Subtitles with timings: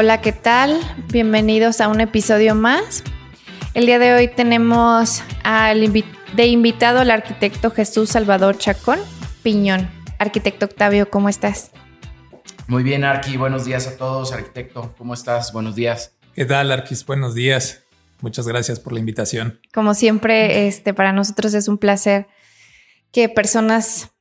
[0.00, 0.78] Hola, ¿qué tal?
[1.10, 3.02] Bienvenidos a un episodio más.
[3.74, 9.00] El día de hoy tenemos al de invitado al arquitecto Jesús Salvador Chacón
[9.42, 9.90] Piñón.
[10.20, 11.72] Arquitecto Octavio, ¿cómo estás?
[12.68, 13.36] Muy bien, Arqui.
[13.36, 14.94] Buenos días a todos, arquitecto.
[14.96, 15.52] ¿Cómo estás?
[15.52, 16.16] Buenos días.
[16.32, 17.04] ¿Qué tal, Arquis?
[17.04, 17.82] Buenos días.
[18.20, 19.60] Muchas gracias por la invitación.
[19.74, 22.28] Como siempre, este, para nosotros es un placer
[23.10, 24.12] que personas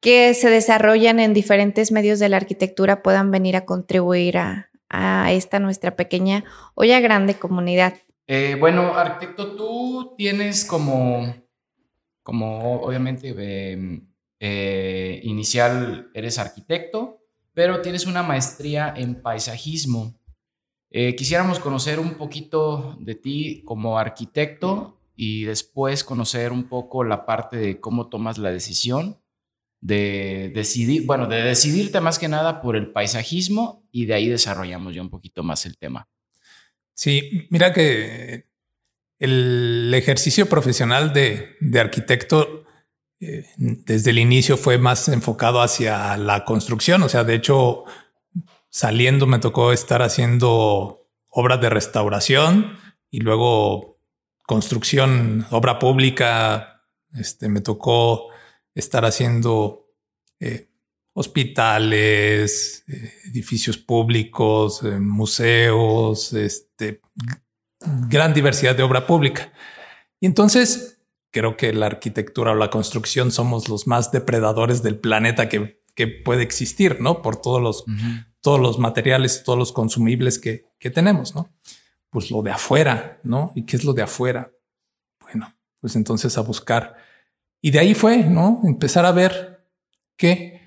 [0.00, 5.32] que se desarrollan en diferentes medios de la arquitectura puedan venir a contribuir a, a
[5.32, 7.94] esta nuestra pequeña o ya grande comunidad.
[8.26, 11.34] Eh, bueno, arquitecto, tú tienes como,
[12.22, 13.28] como obviamente
[13.72, 14.08] em,
[14.40, 17.20] eh, inicial eres arquitecto,
[17.52, 20.14] pero tienes una maestría en paisajismo.
[20.90, 27.26] Eh, quisiéramos conocer un poquito de ti como arquitecto y después conocer un poco la
[27.26, 29.18] parte de cómo tomas la decisión
[29.80, 34.94] de decidir, bueno, de decidirte más que nada por el paisajismo y de ahí desarrollamos
[34.94, 36.08] ya un poquito más el tema.
[36.94, 38.46] Sí, mira que
[39.18, 42.64] el ejercicio profesional de, arquitecto
[43.20, 47.84] eh, desde el inicio fue más enfocado hacia la construcción, o sea, de hecho,
[48.68, 52.78] saliendo me tocó estar haciendo obras de restauración
[53.10, 53.98] y luego
[54.46, 56.82] construcción, obra pública,
[57.14, 58.28] este, me tocó
[58.76, 59.88] estar haciendo
[60.38, 60.68] eh,
[61.14, 67.00] hospitales, eh, edificios públicos, eh, museos, este,
[68.08, 69.50] gran diversidad de obra pública.
[70.20, 70.98] Y entonces
[71.30, 75.74] creo que la arquitectura o la construcción somos los más depredadores del planeta que,
[76.26, 77.22] puede existir, ¿no?
[77.22, 77.84] Por todos los,
[78.42, 81.48] todos los materiales, todos los consumibles que, que tenemos, ¿no?
[82.10, 83.50] Pues lo de afuera, ¿no?
[83.54, 84.52] ¿Y qué es lo de afuera?
[85.22, 86.96] Bueno, pues entonces a buscar
[87.60, 88.60] y de ahí fue, ¿no?
[88.64, 89.66] Empezar a ver
[90.16, 90.60] que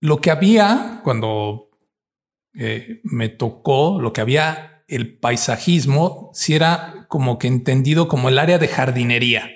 [0.00, 1.70] lo que había cuando
[2.54, 8.38] eh, me tocó, lo que había el paisajismo, si era como que entendido como el
[8.38, 9.48] área de jardinería.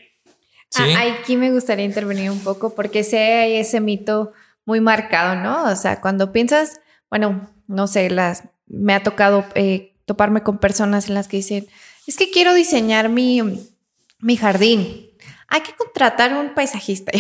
[0.70, 0.82] ¿sí?
[0.96, 4.32] Ah, aquí me gustaría intervenir un poco porque sé hay ese mito
[4.64, 5.64] muy marcado, ¿no?
[5.64, 6.80] O sea, cuando piensas,
[7.10, 11.66] bueno, no sé, las, me ha tocado eh, toparme con personas en las que dicen,
[12.06, 13.40] es que quiero diseñar mi,
[14.20, 15.08] mi jardín
[15.54, 17.12] hay que contratar un paisajista.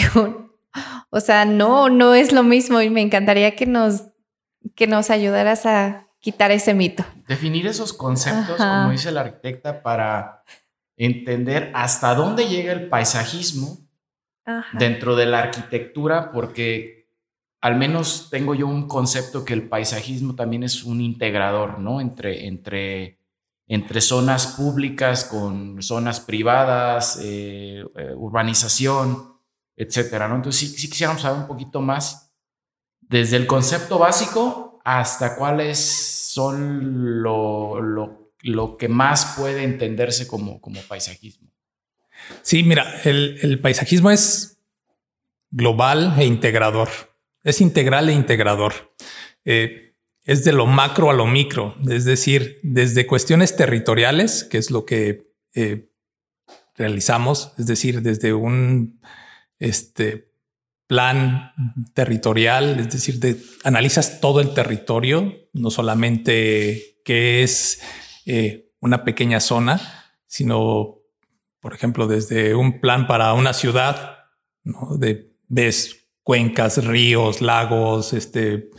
[1.10, 4.02] o sea, no, no es lo mismo y me encantaría que nos,
[4.74, 7.04] que nos ayudaras a quitar ese mito.
[7.28, 10.42] Definir esos conceptos, como dice la arquitecta, para
[10.96, 13.78] entender hasta dónde llega el paisajismo
[14.72, 17.08] dentro de la arquitectura, porque
[17.60, 22.00] al menos tengo yo un concepto que el paisajismo también es un integrador, ¿no?
[22.00, 23.20] Entre, entre
[23.66, 29.34] entre zonas públicas con zonas privadas, eh, eh, urbanización,
[29.76, 30.26] etcétera.
[30.26, 32.32] Entonces sí, sí, quisiéramos saber un poquito más
[33.00, 40.80] desde el concepto básico hasta cuáles son lo, lo, que más puede entenderse como, como
[40.82, 41.48] paisajismo.
[42.42, 44.58] Sí, mira, el, el paisajismo es
[45.50, 46.88] global e integrador.
[47.42, 48.94] Es integral e integrador.
[49.44, 49.83] Eh,
[50.24, 54.86] es de lo macro a lo micro, es decir, desde cuestiones territoriales, que es lo
[54.86, 55.90] que eh,
[56.76, 59.00] realizamos, es decir, desde un
[59.58, 60.32] este,
[60.86, 61.52] plan
[61.92, 67.82] territorial, es decir, de, analizas todo el territorio, no solamente qué es
[68.24, 69.80] eh, una pequeña zona,
[70.26, 71.00] sino,
[71.60, 74.18] por ejemplo, desde un plan para una ciudad,
[74.62, 74.96] ¿no?
[74.96, 78.70] de ves cuencas, ríos, lagos, este,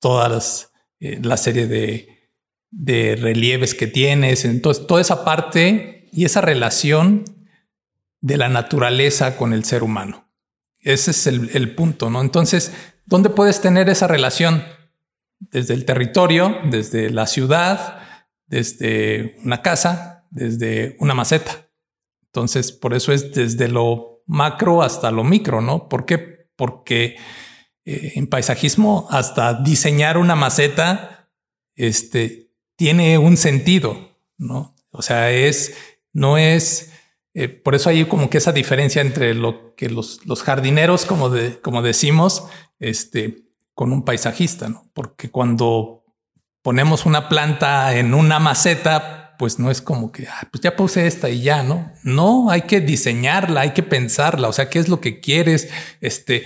[0.00, 0.71] todas las
[1.04, 4.44] eh, la serie de, relieves que tienes.
[4.44, 7.24] Entonces, toda esa parte y esa relación
[8.20, 10.28] de la naturaleza con el ser humano.
[10.78, 12.20] Ese es el, punto, ¿no?
[12.20, 12.72] Entonces,
[13.04, 14.62] ¿dónde puedes tener esa relación?
[15.40, 18.00] Desde el territorio, desde la ciudad,
[18.46, 21.68] desde una casa, desde una maceta.
[22.26, 25.88] Entonces, por eso es desde lo macro hasta lo micro, ¿no?
[25.88, 26.46] ¿Por qué?
[26.54, 27.16] Porque
[27.84, 31.28] eh, en paisajismo hasta diseñar una maceta
[31.74, 34.74] este, tiene un sentido, ¿no?
[34.90, 35.74] O sea, es,
[36.12, 36.92] no es,
[37.34, 41.30] eh, por eso hay como que esa diferencia entre lo que los, los jardineros, como,
[41.30, 42.44] de, como decimos,
[42.78, 43.44] este,
[43.74, 44.90] con un paisajista, ¿no?
[44.92, 46.04] Porque cuando
[46.62, 51.06] ponemos una planta en una maceta, pues no es como que, ah, pues ya puse
[51.06, 51.90] esta y ya, ¿no?
[52.04, 55.68] No, hay que diseñarla, hay que pensarla, o sea, ¿qué es lo que quieres?
[56.00, 56.44] Este,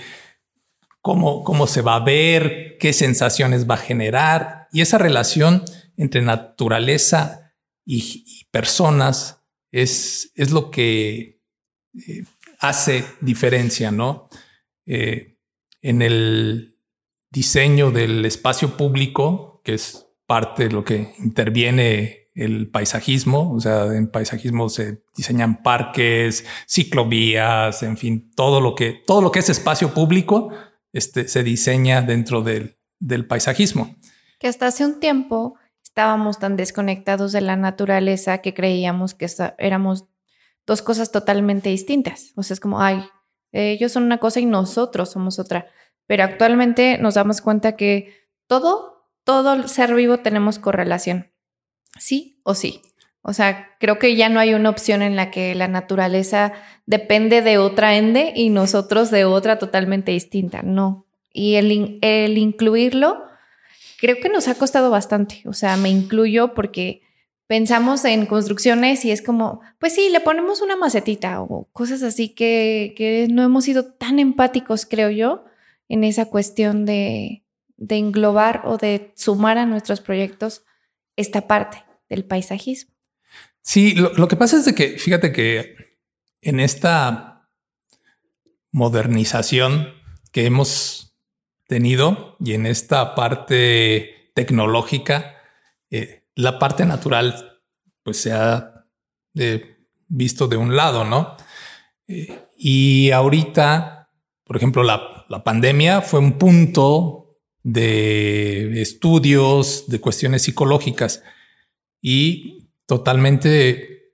[1.15, 4.67] cómo, se va a ver, qué sensaciones va a generar.
[4.71, 5.63] Y esa relación
[5.95, 7.53] entre naturaleza
[7.85, 11.41] y, personas es, es, lo que
[11.93, 12.23] eh,
[12.59, 14.29] hace diferencia, ¿no?
[14.85, 15.37] Eh,
[15.81, 16.77] en el
[17.29, 23.85] diseño del espacio público, que es parte de lo que interviene el paisajismo, o sea,
[23.95, 29.49] en paisajismo se diseñan parques, ciclovías, en fin, todo lo que, todo lo que es
[29.49, 30.51] espacio público
[30.93, 33.95] este, se diseña dentro del, del paisajismo.
[34.39, 40.05] Que hasta hace un tiempo estábamos tan desconectados de la naturaleza que creíamos que éramos
[40.67, 42.33] dos cosas totalmente distintas.
[42.35, 43.03] O sea, es como, ay,
[43.51, 45.67] ellos son una cosa y nosotros somos otra.
[46.05, 48.13] Pero actualmente nos damos cuenta que
[48.47, 51.31] todo, todo ser vivo tenemos correlación.
[51.97, 52.81] Sí o sí.
[53.21, 56.53] O sea, creo que ya no hay una opción en la que la naturaleza
[56.85, 60.61] depende de otra ende y nosotros de otra totalmente distinta.
[60.61, 61.05] No.
[61.33, 63.23] Y el, el incluirlo,
[63.99, 65.43] creo que nos ha costado bastante.
[65.45, 67.01] O sea, me incluyo porque
[67.47, 72.29] pensamos en construcciones y es como, pues sí, le ponemos una macetita o cosas así
[72.29, 75.45] que, que no hemos sido tan empáticos, creo yo,
[75.89, 77.43] en esa cuestión de,
[77.77, 80.63] de englobar o de sumar a nuestros proyectos
[81.15, 82.96] esta parte del paisajismo.
[83.67, 85.75] Sí, lo, que pasa es de que, fíjate que
[86.39, 87.49] en esta
[88.71, 89.93] modernización
[90.31, 91.17] que hemos
[91.67, 95.35] tenido y en esta parte tecnológica,
[95.91, 97.59] eh, la parte natural
[98.03, 98.85] pues se ha
[99.35, 99.75] eh,
[100.07, 101.35] visto de un lado, ¿no?
[102.07, 104.13] Eh, y ahorita,
[104.45, 111.21] por ejemplo, la, la, pandemia fue un punto de estudios, de cuestiones psicológicas
[112.01, 112.56] y
[112.87, 114.13] totalmente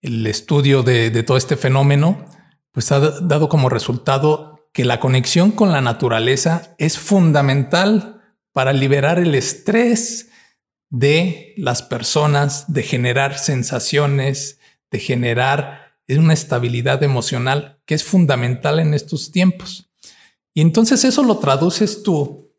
[0.00, 2.26] el estudio de, todo este fenómeno
[2.72, 8.22] pues ha dado como resultado que la conexión con la naturaleza es fundamental
[8.52, 10.30] para liberar el estrés
[10.88, 14.60] de las personas, de generar sensaciones,
[14.90, 19.90] de generar una estabilidad emocional que es fundamental en estos tiempos.
[20.54, 22.52] Y entonces eso lo traduces tú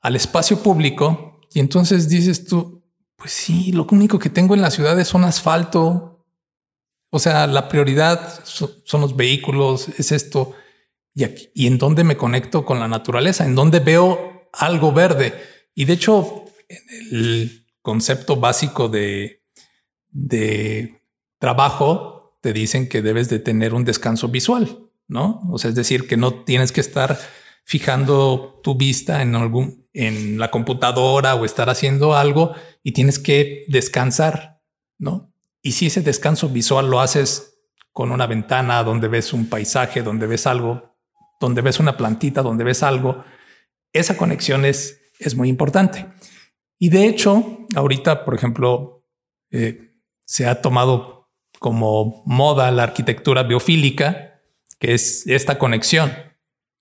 [0.00, 2.77] al espacio público y entonces dices tú,
[3.18, 6.24] pues sí, lo único que tengo en la ciudad es un asfalto.
[7.10, 10.54] O sea, la prioridad son los vehículos, es esto.
[11.14, 15.34] Y, y en dónde me conecto con la naturaleza, en dónde veo algo verde.
[15.74, 16.44] Y de hecho,
[17.10, 19.42] el concepto básico de,
[20.10, 21.02] de
[21.38, 25.42] trabajo, te dicen que debes de tener un descanso visual, ¿no?
[25.50, 27.18] O sea, es decir, que no tienes que estar
[27.64, 33.64] fijando tu vista en algún, en la computadora o estar haciendo algo y tienes que
[33.68, 34.60] descansar,
[34.98, 35.32] ¿no?
[35.62, 37.58] Y si ese descanso visual lo haces
[37.92, 40.96] con una ventana donde ves un paisaje, donde ves algo,
[41.40, 43.24] donde ves una plantita, donde ves algo,
[43.92, 46.06] esa conexión es, es muy importante.
[46.78, 49.04] Y de hecho, ahorita, por ejemplo,
[49.50, 49.94] eh,
[50.24, 54.42] se ha tomado como moda la arquitectura biofílica,
[54.78, 56.12] que es esta conexión,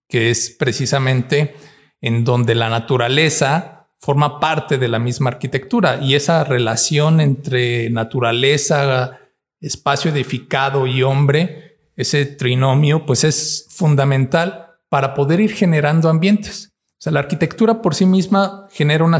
[0.08, 1.56] que es precisamente
[2.02, 9.20] en donde la naturaleza forma parte de la misma arquitectura y esa relación entre naturaleza,
[9.60, 16.74] espacio edificado y hombre, ese trinomio, pues es fundamental para poder ir generando ambientes.
[16.92, 19.20] O sea, la arquitectura por sí misma genera una,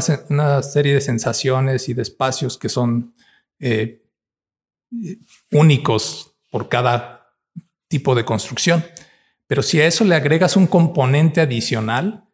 [0.62, 3.14] serie de sensaciones y de espacios que son
[3.60, 4.02] eh,
[5.52, 7.34] únicos por cada
[7.88, 8.84] tipo de construcción.
[9.46, 12.27] Pero si a eso le agregas un componente adicional,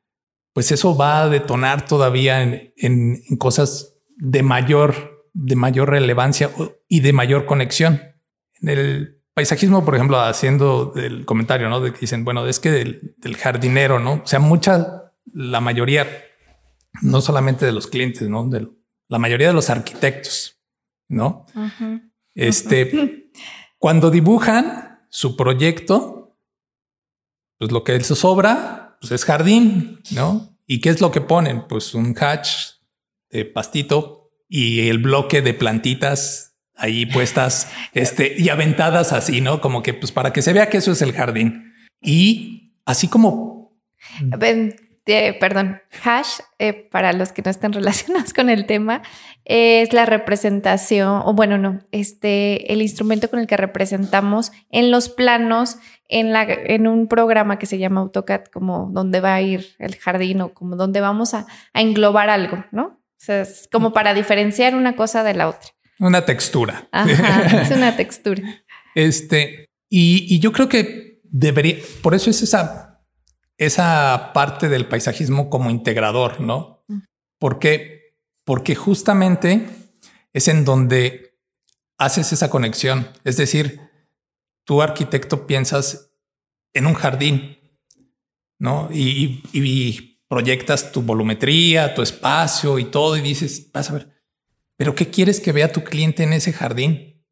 [0.54, 6.50] pues eso va a detonar todavía en, cosas de mayor, de mayor relevancia
[6.88, 8.00] y de mayor conexión.
[8.62, 11.80] En el paisajismo, por ejemplo, haciendo el comentario, ¿no?
[11.80, 14.22] De que dicen, bueno, es que del, del jardinero, ¿no?
[14.24, 14.86] O sea, muchas
[15.32, 16.06] la mayoría,
[17.02, 18.48] no solamente de los clientes, ¿no?
[18.48, 18.68] De
[19.08, 20.60] la mayoría de los arquitectos,
[21.08, 21.46] ¿no?
[22.34, 23.30] Este,
[23.78, 26.38] cuando dibujan su proyecto,
[27.58, 30.56] pues lo que les sobra pues es jardín, ¿no?
[30.66, 31.66] ¿Y qué es lo que ponen?
[31.68, 32.48] Pues un hatch
[33.28, 39.60] de pastito y el bloque de plantitas ahí puestas, este, y aventadas así, ¿no?
[39.60, 41.74] Como que, pues para que se vea que eso es el jardín.
[42.00, 43.76] Y así como
[45.04, 49.02] perdón, hash, eh, para los que no estén relacionados con el tema,
[49.44, 55.08] es la representación, o bueno, no, este, el instrumento con el que representamos en los
[55.08, 55.76] planos,
[56.08, 59.96] en, la, en un programa que se llama AutoCAD, como donde va a ir el
[59.96, 62.84] jardín o como donde vamos a, englobar algo, ¿no?
[62.84, 65.70] O sea, es como para diferenciar una cosa de la otra.
[65.98, 66.88] Una textura.
[67.06, 68.42] es una textura.
[68.94, 72.93] Este, y, y yo creo que debería, por eso es esa
[73.66, 76.84] esa parte del paisajismo como integrador, ¿no?
[76.88, 76.98] Mm.
[77.38, 78.16] ¿Por qué?
[78.44, 79.68] Porque justamente
[80.32, 81.38] es en donde
[81.98, 83.08] haces esa conexión.
[83.24, 83.80] Es decir,
[84.64, 86.10] tú arquitecto piensas
[86.74, 87.58] en un jardín,
[88.58, 88.88] ¿no?
[88.92, 94.24] Y, proyectas tu volumetría, tu espacio y todo y dices, vas a ver,
[94.76, 97.24] pero ¿qué quieres que vea tu cliente en ese jardín?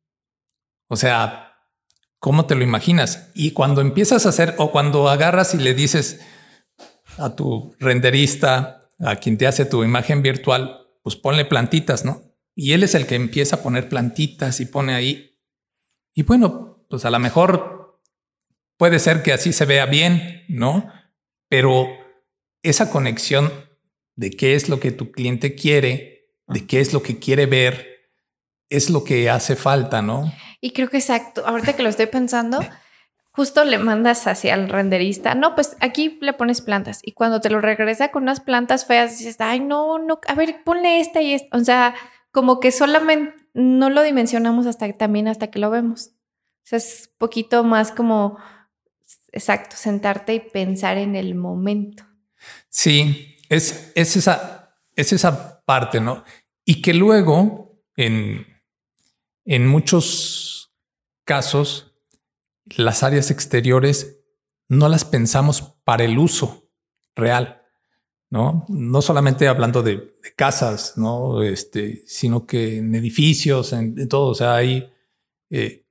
[0.89, 1.52] O sea,
[2.23, 3.33] ¿cómo te lo imaginas?
[3.35, 6.21] Y cuando empiezas a hacer o cuando agarras y le dices
[7.19, 12.23] a tu renderista, a quien te hace tu imagen virtual, pues ponle plantitas, ¿no?
[12.55, 15.37] Y él es el que empieza a poner plantitas y pone ahí.
[16.15, 18.01] Y bueno, pues a lo mejor
[18.77, 20.93] puede ser que así se vea bien, ¿no?
[21.49, 21.89] Pero
[22.63, 23.51] esa conexión
[24.15, 28.13] de qué es lo que tu cliente quiere, de qué es lo que quiere ver,
[28.69, 30.33] es lo que hace falta, ¿no?
[30.65, 32.61] Y creo que exacto, ahorita que lo estoy pensando,
[33.33, 37.51] justo le mandas hacia el renderista, no, pues aquí le pones plantas y cuando te
[37.51, 41.35] lo regresa con unas plantas feas, dices, ay, no, no, a ver, ponle esta y
[41.35, 41.97] esta, o sea,
[42.31, 46.13] como que solamente no lo dimensionamos hasta también hasta que lo vemos.
[46.63, 48.39] O sea, es poquito más como,
[49.33, 52.05] exacto, sentarte y pensar en el momento.
[52.69, 56.23] Sí, es, es, esa, es esa parte, ¿no?
[56.65, 58.47] Y que luego, en,
[59.45, 60.52] en muchos
[61.25, 61.95] casos,
[62.65, 64.21] las áreas exteriores
[64.69, 66.71] no las pensamos para el uso
[67.15, 67.63] real.
[68.33, 68.65] ¿no?
[68.69, 71.43] No solamente hablando de, casas, ¿no?
[71.43, 74.91] Este, sino que en edificios, en, todo, o sea, ahí
[75.51, 75.85] eh,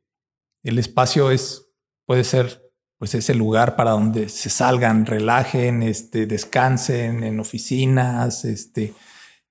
[0.63, 1.67] el espacio es,
[2.07, 8.95] puede ser, pues ese lugar para donde se salgan, relajen, este, descansen en oficinas, este,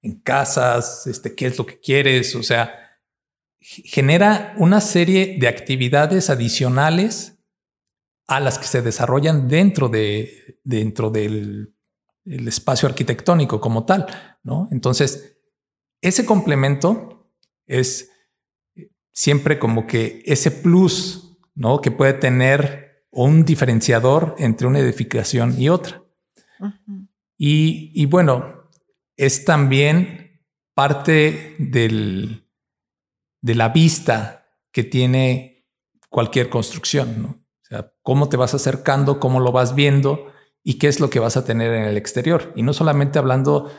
[0.03, 2.80] en casas, este, qué es lo que quieres, o sea,
[3.61, 7.39] genera una serie de actividades adicionales
[8.27, 11.75] a las que se desarrollan dentro de, dentro del
[12.25, 14.07] el espacio arquitectónico como tal,
[14.43, 14.69] ¿no?
[14.71, 15.39] Entonces,
[16.01, 17.33] ese complemento
[17.67, 18.11] es
[19.13, 21.81] siempre como que ese plus, ¿no?
[21.81, 26.03] Que puede tener un diferenciador entre una edificación y otra.
[27.37, 28.69] y, bueno,
[29.17, 30.43] es también
[30.75, 32.40] parte del,
[33.41, 35.67] de la vista que tiene
[36.09, 37.29] cualquier construcción, ¿no?
[37.29, 40.33] O sea, cómo te vas acercando, cómo lo vas viendo,
[40.63, 42.53] y qué es lo que vas a tener en el exterior.
[42.57, 43.71] Y no solamente hablando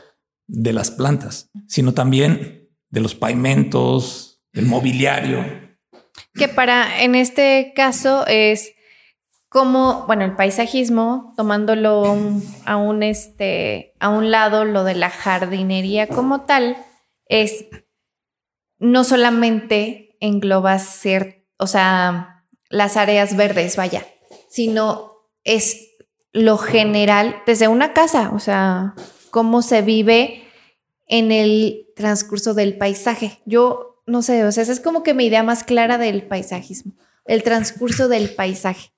[0.46, 5.44] de las plantas, sino también de los pavimentos, del mobiliario.
[6.34, 8.72] Que para, en este caso, es
[9.48, 12.16] como, bueno, el paisajismo, tomándolo
[12.64, 16.76] a un, este, a un lado, lo de la jardinería como tal,
[17.26, 17.66] es
[18.82, 24.04] no solamente engloba ser, o sea, las áreas verdes, vaya,
[24.48, 25.12] sino
[25.44, 25.88] es
[26.32, 28.94] lo general desde una casa, o sea,
[29.30, 30.44] cómo se vive
[31.06, 33.40] en el transcurso del paisaje.
[33.44, 36.94] Yo no sé, o sea, esa es como que mi idea más clara del paisajismo,
[37.24, 38.92] el transcurso del paisaje,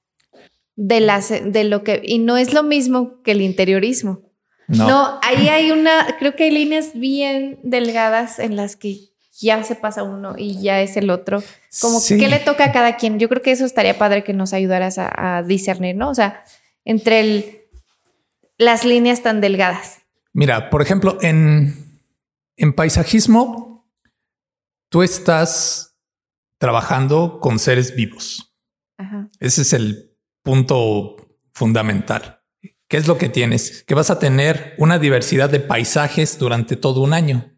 [0.77, 4.23] de, las, de lo que, y no es lo mismo que el interiorismo.
[4.67, 4.89] No.
[4.89, 9.75] no, ahí hay una, creo que hay líneas bien delgadas en las que ya se
[9.75, 11.43] pasa uno y ya es el otro.
[11.81, 13.19] Como que qué le toca a cada quien.
[13.19, 16.11] Yo creo que eso estaría padre que nos ayudaras a, a discernir, ¿no?
[16.11, 16.45] O sea,
[16.85, 17.65] entre
[18.59, 20.03] las líneas tan delgadas?
[20.33, 22.01] Mira, por ejemplo, en,
[22.57, 23.89] en paisajismo,
[24.89, 25.97] tú estás
[26.59, 28.51] trabajando con seres vivos.
[29.41, 31.17] Ese es el punto
[31.53, 32.41] fundamental.
[32.89, 33.83] ¿Qué es lo que tienes?
[33.85, 37.53] Que vas a tener una diversidad de paisajes durante todo un año.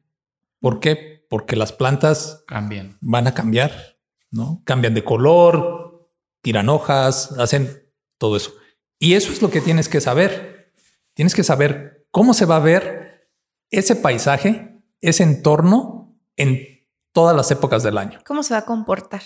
[0.61, 1.16] ¿Por qué?
[1.29, 2.99] Porque las plantas cambian.
[3.01, 3.99] Van a cambiar,
[4.31, 4.63] ¿no?
[4.65, 6.11] Cambian de color,
[6.43, 8.53] tiran hojas, hacen todo eso.
[8.99, 10.73] Y eso es lo que tienes que saber.
[11.15, 13.31] Tienes que saber cómo se va a ver
[13.71, 18.21] ese paisaje, ese entorno en todas las épocas del año.
[18.27, 19.23] ¿Cómo se va a comportar?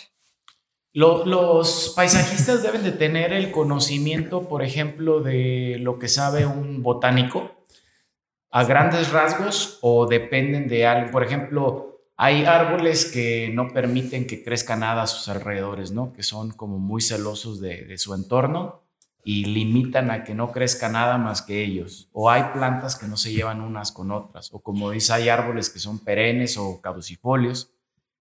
[0.92, 7.66] los paisajistas deben de tener el conocimiento, por ejemplo, de lo que sabe un botánico
[8.50, 11.10] a grandes rasgos o dependen de algo.
[11.10, 11.89] Por ejemplo,
[12.22, 16.12] hay árboles que no permiten que crezca nada a sus alrededores, ¿no?
[16.12, 18.82] Que son como muy celosos de su entorno
[19.24, 22.08] y limitan a que no crezca nada más que ellos.
[22.12, 24.52] O hay plantas que no se llevan unas con otras.
[24.52, 27.72] O como dice, hay árboles que son perennes o caducifolios.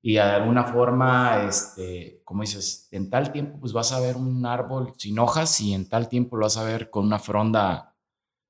[0.02, 4.46] Y de alguna forma, este, como dices, en tal tiempo pues vas a ver un
[4.46, 7.89] árbol sin hojas y en tal tiempo lo vas a ver con una fronda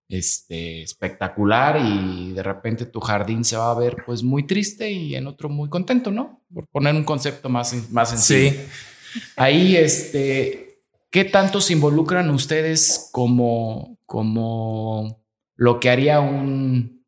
[0.09, 5.15] este, espectacular y de repente tu jardín se va a ver pues muy triste y
[5.15, 6.43] en otro muy contento, ¿no?
[6.53, 8.51] Por poner un concepto más, más sencillo.
[8.51, 9.21] Sí.
[9.37, 10.69] Ahí, este,
[11.11, 15.23] ¿Qué tanto se involucran ustedes como, como
[15.55, 17.03] lo que haría un,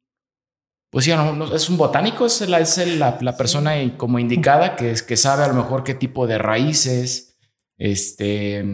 [0.90, 1.12] pues sí,
[1.54, 5.50] es un botánico, es, la, es la, la, persona como indicada que, que sabe a
[5.50, 7.38] lo mejor qué tipo de raíces,
[7.78, 8.66] este,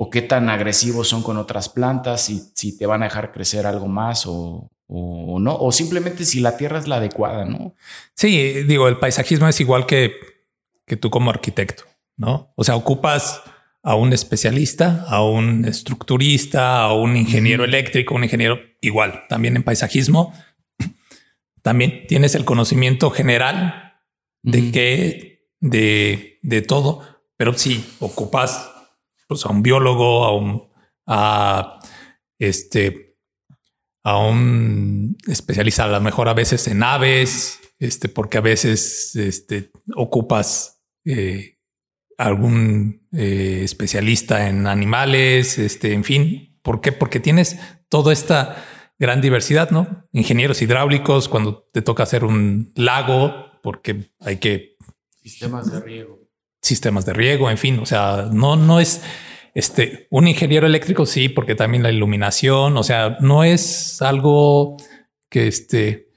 [0.00, 3.66] o qué tan agresivos son con otras plantas, si, si te van a dejar crecer
[3.66, 7.74] algo más o, o, no, o simplemente si la tierra es la adecuada, ¿no?
[8.14, 10.14] Sí, digo, el paisajismo es igual que,
[10.86, 11.82] que tú como arquitecto,
[12.16, 12.52] ¿no?
[12.54, 13.42] O sea, ocupas
[13.82, 19.64] a un especialista, a un estructurista, a un ingeniero eléctrico, un ingeniero igual, también en
[19.64, 20.32] paisajismo.
[21.62, 24.00] También tienes el conocimiento general
[24.44, 27.02] de qué, de, de todo,
[27.36, 28.70] pero si ocupas
[29.28, 30.68] pues, a un biólogo, a un,
[32.38, 33.16] este,
[34.02, 39.70] a un especialista, a lo mejor a veces en aves, este, porque a veces este,
[39.94, 41.58] ocupas eh,
[42.16, 46.58] algún eh, especialista en animales, este, en fin.
[46.62, 46.90] ¿Por qué?
[46.90, 47.58] Porque tienes
[47.88, 48.64] toda esta
[48.98, 50.08] gran diversidad, ¿no?
[50.12, 54.76] Ingenieros hidráulicos, cuando te toca hacer un lago, porque hay que...
[55.22, 56.17] Sistemas de riego
[56.68, 59.02] sistemas de riego, en fin, o sea, no, no es
[59.54, 64.76] este un ingeniero eléctrico, sí, porque también la iluminación, o sea, no es algo
[65.30, 66.08] que este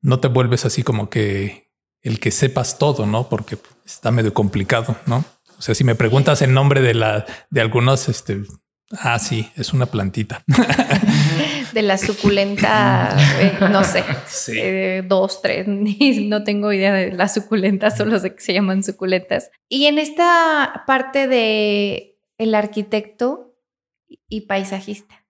[0.00, 1.70] no te vuelves así como que
[2.02, 3.28] el que sepas todo, no?
[3.28, 3.56] Porque
[3.86, 5.24] está medio complicado, no?
[5.58, 8.42] O sea, si me preguntas el nombre de la de algunos, este,
[8.90, 10.42] ah, sí, es una plantita.
[11.72, 14.04] de la suculenta, eh, no sé,
[14.54, 19.50] eh, dos, tres, no tengo idea de las suculentas, solo sé que se llaman suculentas.
[19.68, 23.54] Y en esta parte de el arquitecto
[24.28, 25.24] y paisajista.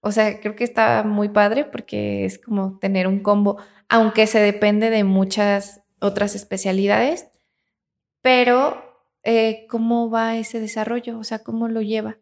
[0.00, 3.56] O sea, creo que está muy padre porque es como tener un combo,
[3.88, 7.28] aunque se depende de muchas otras especialidades,
[8.20, 8.82] pero
[9.22, 11.18] eh, ¿cómo va ese desarrollo?
[11.18, 12.18] O sea, ¿cómo lo lleva?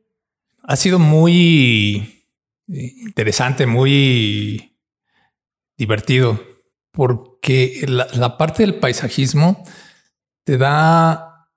[0.62, 2.21] Ha sido muy
[2.68, 4.78] interesante, muy
[5.76, 6.40] divertido,
[6.92, 9.64] porque la, parte del paisajismo
[10.44, 11.48] te da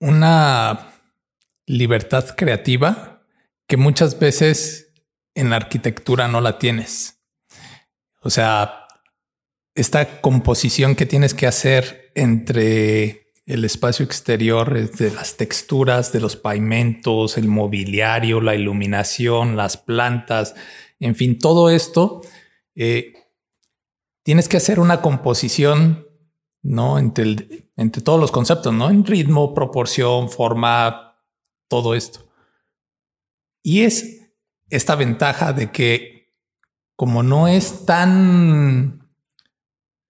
[0.00, 0.92] una
[1.66, 3.22] libertad creativa
[3.66, 4.92] que muchas veces
[5.34, 7.22] en la arquitectura no la tienes.
[8.20, 8.86] O sea,
[9.74, 16.36] esta composición que tienes que hacer entre el espacio exterior de las texturas, de los
[16.36, 20.54] pavimentos, el mobiliario, la iluminación, las plantas,
[20.98, 22.22] en fin, todo esto,
[22.74, 23.12] eh,
[24.22, 26.08] tienes que hacer una composición,
[26.62, 26.98] ¿no?
[26.98, 28.88] Entre, entre todos los conceptos, ¿no?
[28.88, 31.20] En ritmo, proporción, forma,
[31.68, 32.26] todo esto.
[33.62, 34.32] Y es
[34.70, 36.32] esta ventaja de que
[36.96, 39.10] como no es tan...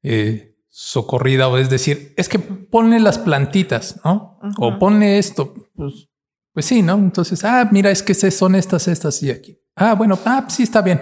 [0.02, 4.40] Eh, socorrida, o es decir, es que ponle las plantitas, ¿no?
[4.58, 6.08] O ponle esto, pues,
[6.52, 6.94] pues sí, ¿no?
[6.94, 9.56] Entonces, ah, mira, es que son estas, estas y aquí.
[9.76, 11.00] Ah, bueno, ah, sí está bien.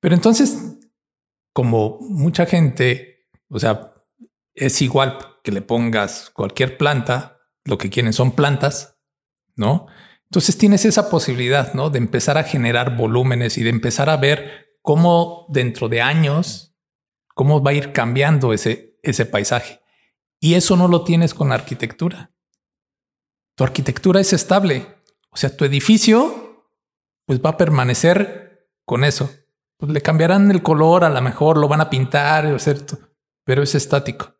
[0.00, 0.80] Pero entonces,
[1.52, 3.94] como mucha gente, o sea,
[4.52, 8.98] es igual que le pongas cualquier planta, lo que quieren son plantas,
[9.54, 9.86] ¿no?
[10.24, 11.88] Entonces tienes esa posibilidad, ¿no?
[11.88, 16.69] De empezar a generar volúmenes y de empezar a ver cómo dentro de años
[17.34, 19.80] cómo va a ir cambiando ese, ese paisaje.
[20.40, 22.32] Y eso no lo tienes con la arquitectura.
[23.56, 24.86] Tu arquitectura es estable.
[25.30, 26.66] O sea, tu edificio
[27.26, 29.30] pues va a permanecer con eso.
[29.76, 32.98] Pues le cambiarán el color, a lo mejor lo van a pintar, ¿cierto?
[33.50, 34.36] pero es estático.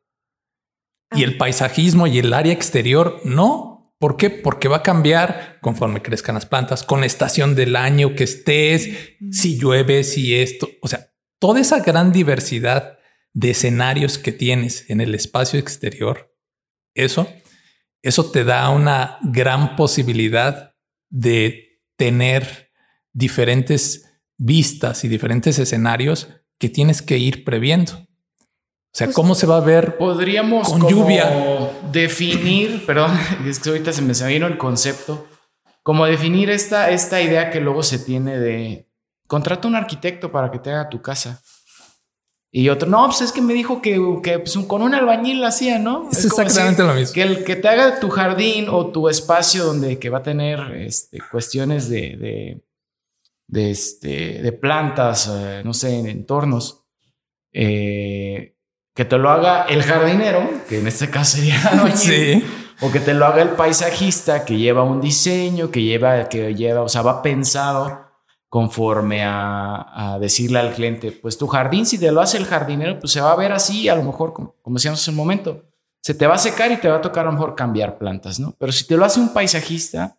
[1.17, 3.93] Y el paisajismo y el área exterior no.
[3.99, 4.31] ¿Por qué?
[4.31, 9.17] Porque va a cambiar conforme crezcan las plantas, con la estación del año que estés,
[9.33, 10.69] si llueve, si esto.
[10.81, 11.10] O sea,
[11.41, 12.99] toda esa gran diversidad
[13.33, 16.33] de escenarios que tienes en el espacio exterior,
[16.95, 17.27] eso,
[18.03, 20.77] eso te da una gran posibilidad
[21.09, 22.71] de tener
[23.13, 27.93] diferentes vistas y diferentes escenarios que tienes que ir previendo.
[27.93, 29.97] O sea, pues ¿cómo se va a ver?
[29.97, 35.29] Podríamos con lluvia definir, perdón, es que ahorita se me vino el concepto,
[35.83, 38.90] como definir esta, esta idea que luego se tiene de
[39.31, 41.41] contrata un arquitecto para que te haga tu casa.
[42.51, 43.93] Y otro, no, pues es que me dijo que,
[44.25, 46.09] que pues, con un albañil lo hacía, ¿no?
[46.11, 47.15] Es, exactamente lo mismo.
[47.15, 50.59] Que el que te haga tu jardín o tu espacio donde que va a tener
[50.75, 52.65] este, cuestiones de, de,
[53.47, 56.83] de, este, de plantas, eh, no sé, en entornos,
[57.53, 58.57] eh,
[58.97, 61.61] que te lo haga el jardinero, que en este caso sería
[61.95, 62.45] sí.
[62.81, 66.83] o que te lo haga el paisajista, que lleva un diseño, que lleva, que lleva,
[66.83, 68.10] o sea, va pensado
[68.51, 73.13] conforme a, decirle al cliente, pues tu jardín, si te lo hace el jardinero, pues
[73.13, 75.65] se va a ver así, a lo mejor, como, decíamos en un momento,
[76.03, 78.41] se te va a secar y te va a tocar a lo mejor cambiar plantas,
[78.41, 78.55] ¿no?
[78.59, 80.19] Pero si te lo hace un paisajista,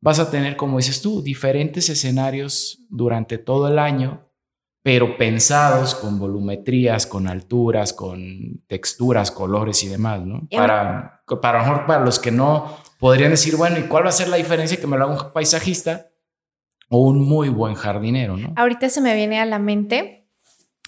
[0.00, 4.30] vas a tener, como dices tú, diferentes escenarios durante todo el año
[4.82, 10.48] pero pensados con volumetrías, con alturas, con texturas, colores y demás, ¿no?
[10.50, 14.28] Para, para, mejor para los que no podrían decir, bueno, ¿y cuál va a ser
[14.28, 16.09] la diferencia que me lo haga un paisajista
[16.90, 18.52] o un muy buen jardinero, ¿no?
[18.56, 20.26] Ahorita se me viene a la mente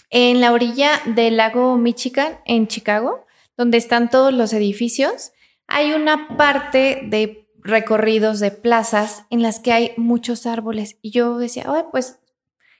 [0.09, 3.25] en la orilla del lago Michigan, en Chicago,
[3.57, 5.31] donde están todos los edificios,
[5.65, 10.97] hay una parte de recorridos de plazas en las que hay muchos árboles.
[11.01, 12.19] Y yo decía, pues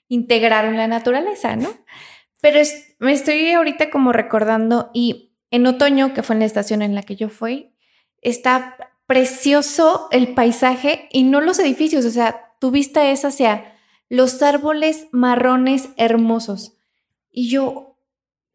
[0.10, 1.70] integraron la naturaleza, ¿no?
[2.42, 2.60] Pero
[3.00, 7.04] me estoy ahorita como recordando y en otoño, que fue en la estación en la
[7.04, 7.74] que yo fui,
[8.22, 14.42] está precioso el paisaje y no los edificios, o sea, tu vista es hacia los
[14.42, 16.78] árboles marrones hermosos.
[17.30, 17.98] Y yo,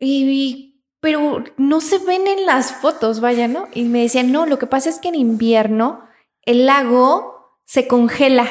[0.01, 3.69] y, pero no se ven en las fotos, vaya, ¿no?
[3.75, 6.09] Y me decían, no, lo que pasa es que en invierno
[6.41, 8.49] el lago se congela.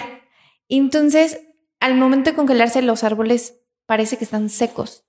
[0.69, 1.39] entonces
[1.79, 3.55] al momento de congelarse los árboles
[3.87, 5.05] parece que están secos.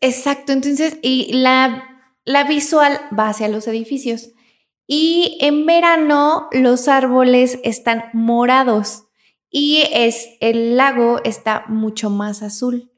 [0.00, 4.30] Exacto, entonces, y la, la visual va hacia los edificios.
[4.86, 9.04] Y en verano los árboles están morados
[9.50, 12.90] y es, el lago está mucho más azul.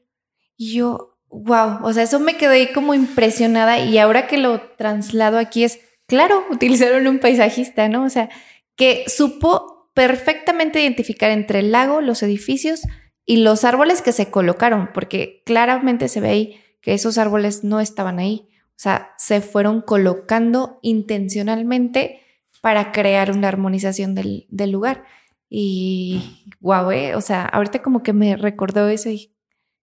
[0.57, 4.61] Y yo, wow, o sea, eso me quedó ahí como impresionada y ahora que lo
[4.77, 8.03] traslado aquí es, claro, utilizaron un paisajista, ¿no?
[8.03, 8.29] O sea,
[8.77, 12.81] que supo perfectamente identificar entre el lago, los edificios
[13.25, 17.79] y los árboles que se colocaron, porque claramente se ve ahí que esos árboles no
[17.79, 18.49] estaban ahí.
[18.75, 22.21] O sea, se fueron colocando intencionalmente
[22.61, 25.05] para crear una armonización del, lugar.
[25.49, 29.33] Y guau, eh, o sea, ahorita como que me recordó eso y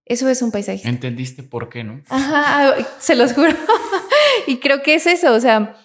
[0.05, 0.87] eso es un paisaje.
[0.89, 2.03] ¿Entendiste por qué, no?
[2.09, 3.53] Ajá, se los juro.
[4.47, 5.77] y creo que es eso, o sea,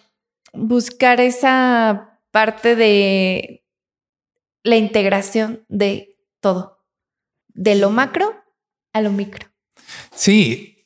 [0.53, 3.57] buscar esa parte de,
[4.67, 6.83] la integración de todo,
[7.47, 8.35] de lo macro
[8.93, 9.47] a lo micro.
[10.13, 10.83] Sí,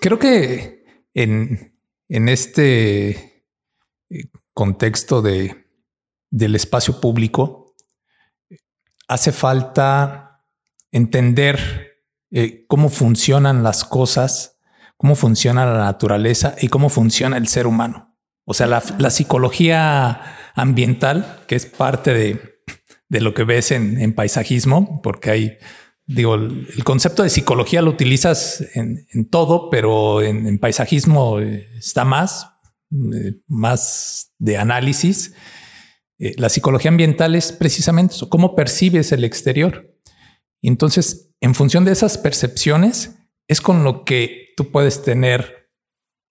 [0.00, 0.81] creo que
[1.14, 3.10] en, en este
[4.10, 5.66] eh, contexto de,
[6.30, 7.74] del espacio público
[9.08, 10.46] hace falta
[10.90, 11.98] entender
[12.30, 14.58] eh, cómo funcionan las cosas,
[14.96, 18.16] cómo funciona la naturaleza y cómo funciona el ser humano.
[18.44, 22.52] O sea, la, la psicología ambiental, que es parte de,
[23.12, 25.58] de lo que ves en, paisajismo, porque hay,
[26.06, 32.48] digo, el, concepto de psicología lo utilizas en, todo, pero en, paisajismo eh, está más,
[32.90, 35.34] eh, más de análisis.
[36.18, 39.94] Eh, la psicología ambiental es precisamente eso, cómo percibes el exterior.
[40.62, 45.70] Entonces, en función de esas percepciones, es con lo que tú puedes tener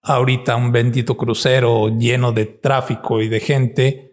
[0.02, 4.12] ahorita un bendito crucero lleno de tráfico y de gente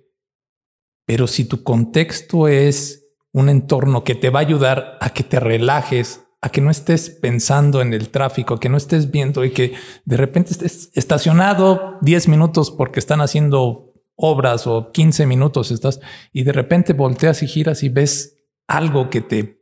[1.09, 5.39] pero si tu contexto es un entorno que te va a ayudar a que te
[5.39, 9.73] relajes, a que no estés pensando en el tráfico, que no estés viendo y que
[10.05, 16.01] de repente estés estacionado 10 minutos porque están haciendo obras o 15 minutos estás
[16.33, 18.37] y de repente volteas y giras y ves
[18.67, 19.59] algo que te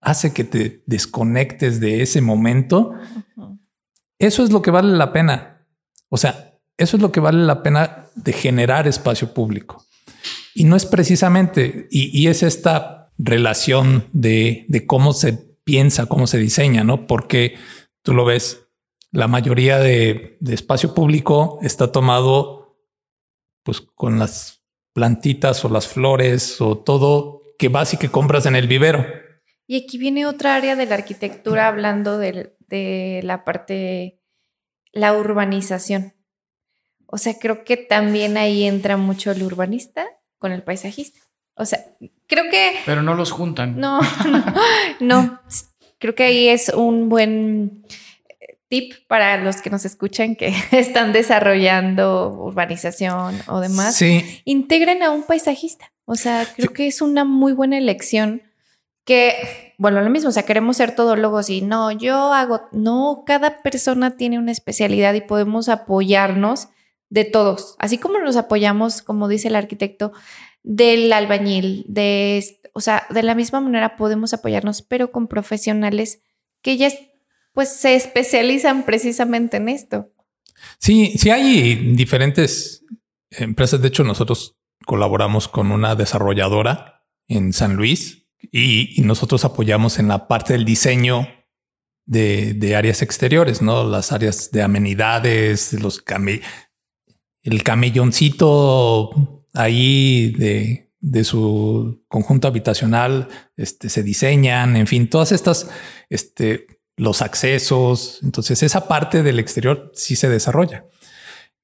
[0.00, 2.92] hace que te desconectes de ese momento.
[4.18, 5.66] Eso es lo que vale la pena.
[6.08, 9.84] O sea, eso es lo que vale la pena de generar espacio público.
[10.54, 15.32] Y no es precisamente, y, es esta relación de, cómo se
[15.64, 17.06] piensa, cómo se diseña, ¿no?
[17.06, 17.56] Porque
[18.02, 18.68] tú lo ves,
[19.10, 22.76] la mayoría de, espacio público está tomado
[23.62, 28.54] pues con las plantitas o las flores o todo que vas y que compras en
[28.54, 29.04] el vivero.
[29.66, 34.22] Y aquí viene otra área de la arquitectura hablando de, de la parte,
[34.92, 36.14] la urbanización.
[37.06, 40.06] O sea, creo que también ahí entra mucho el urbanista
[40.38, 41.25] con el paisajista.
[41.56, 41.84] O sea,
[42.26, 42.74] creo que...
[42.84, 43.80] Pero no los juntan.
[43.80, 44.00] No,
[45.00, 45.40] no,
[45.98, 47.84] Creo que ahí es un buen
[48.28, 53.96] eh, tip para los que nos escuchan que están desarrollando urbanización o demás.
[53.96, 54.42] Sí.
[54.44, 55.92] Integren a un paisajista.
[56.04, 58.42] O sea, creo que es una muy buena elección
[59.04, 63.62] que, bueno, lo mismo, o sea, queremos ser todólogos y no, yo hago, no, cada
[63.62, 66.68] persona tiene una especialidad y podemos apoyarnos
[67.08, 70.12] de todos, así como nos apoyamos, como dice el arquitecto,
[70.66, 76.20] del albañil, de, o sea, de la misma manera podemos apoyarnos, pero con profesionales
[76.60, 76.90] que ya
[77.52, 80.10] pues se especializan precisamente en esto.
[80.78, 82.84] Sí, sí hay diferentes
[83.30, 83.80] empresas.
[83.80, 90.26] De hecho, nosotros colaboramos con una desarrolladora en San Luis y, nosotros apoyamos en la
[90.26, 91.28] parte del diseño
[92.06, 93.84] de, de, áreas exteriores, ¿no?
[93.84, 96.02] Las áreas de amenidades, los
[97.42, 105.70] el camelloncito ahí de de su conjunto habitacional este, se diseñan, en fin, todas estas,
[106.10, 106.66] este,
[106.96, 108.20] los accesos.
[108.24, 110.84] Entonces, esa parte del exterior sí se desarrolla.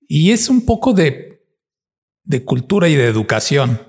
[0.06, 1.42] Y es un poco de,
[2.24, 3.80] de cultura y de educación.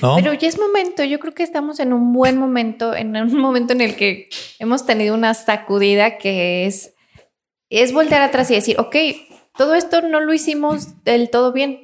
[0.00, 0.16] ¿no?
[0.16, 3.72] Pero ya es momento, yo creo que estamos en un buen momento, en un momento
[3.72, 4.28] en el que
[4.60, 6.94] hemos tenido una sacudida que es,
[7.70, 8.94] es voltear atrás y decir, ok,
[9.56, 11.81] todo esto no lo hicimos del todo bien,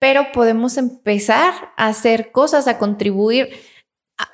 [0.00, 3.50] pero podemos empezar a hacer cosas, a contribuir.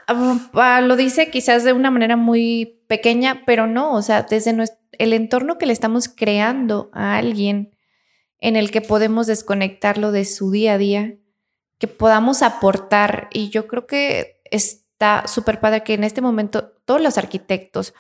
[0.08, 4.56] lo dice quizás de una manera muy pequeña, pero no, o sea, desde
[4.92, 7.76] el entorno que le estamos creando a alguien
[8.38, 11.14] en el que podemos desconectarlo de su día a día,
[11.78, 13.28] que podamos aportar.
[13.32, 17.92] Y yo creo que está súper padre que en este momento todos los arquitectos,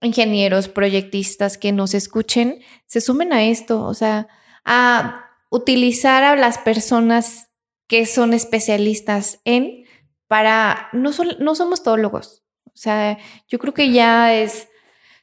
[0.00, 4.28] ingenieros, proyectistas que nos escuchen, se sumen a esto, o sea,
[4.64, 7.50] a utilizar a las personas
[7.88, 9.84] que son especialistas en
[10.28, 11.10] para, no,
[11.40, 14.68] no somos tólogos, o sea, yo creo que ya es,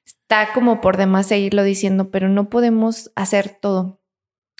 [0.05, 4.01] está como por demás seguirlo diciendo, pero no podemos hacer todo.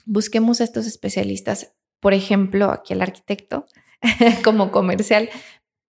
[0.06, 3.66] Busquemos a estos especialistas, por ejemplo, aquí el arquitecto
[4.44, 5.30] como comercial,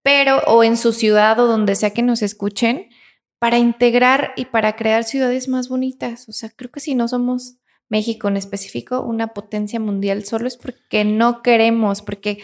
[0.03, 2.89] pero o en su ciudad o donde sea que nos escuchen,
[3.39, 6.27] para integrar y para crear ciudades más bonitas.
[6.27, 7.55] O sea, creo que si no somos
[7.89, 12.43] México en específico una potencia mundial, solo es porque no queremos, porque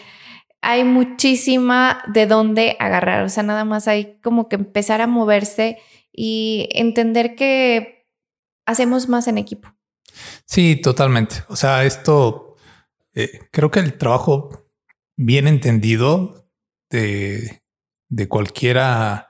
[0.60, 3.24] hay muchísima de dónde agarrar.
[3.24, 5.78] O sea, nada más hay como que empezar a moverse
[6.12, 8.08] y entender que
[8.64, 9.72] hacemos más en equipo.
[10.44, 11.36] Sí, totalmente.
[11.48, 12.56] O sea, esto
[13.14, 14.66] eh, creo que el trabajo
[15.16, 16.50] bien entendido
[16.90, 17.62] de,
[18.08, 19.28] de cualquiera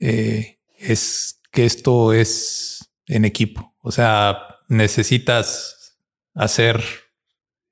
[0.00, 3.74] eh, es que esto es en equipo.
[3.78, 5.98] O sea, necesitas
[6.34, 6.82] hacer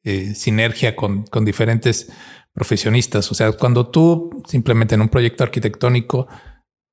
[0.05, 2.11] eh, sinergia con, con, diferentes
[2.53, 3.31] profesionistas.
[3.31, 6.29] O sea, cuando tú simplemente en un proyecto arquitectónico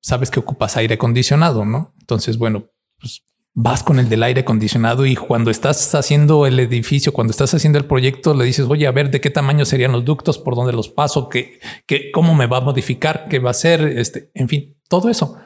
[0.00, 1.94] sabes que ocupas aire acondicionado, ¿no?
[2.00, 3.22] Entonces, bueno, pues
[3.54, 7.78] vas con el del aire acondicionado y cuando estás haciendo el edificio, cuando estás haciendo
[7.78, 10.72] el proyecto, le dices, oye, a ver de qué tamaño serían los ductos, por dónde
[10.72, 14.48] los paso, qué, qué, cómo me va a modificar, qué va a ser, este, en
[14.48, 15.36] fin, todo eso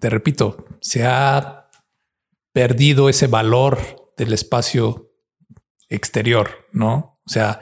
[0.00, 1.59] te repito, se ha
[2.52, 5.10] perdido ese valor del espacio
[5.88, 7.20] exterior, ¿no?
[7.26, 7.60] O sea,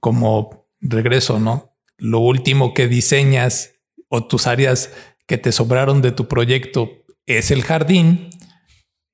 [0.00, 1.76] como regreso, ¿no?
[1.96, 3.74] Lo último que diseñas
[4.08, 4.92] o tus áreas
[5.26, 6.90] que te sobraron de tu proyecto
[7.26, 8.30] es el jardín,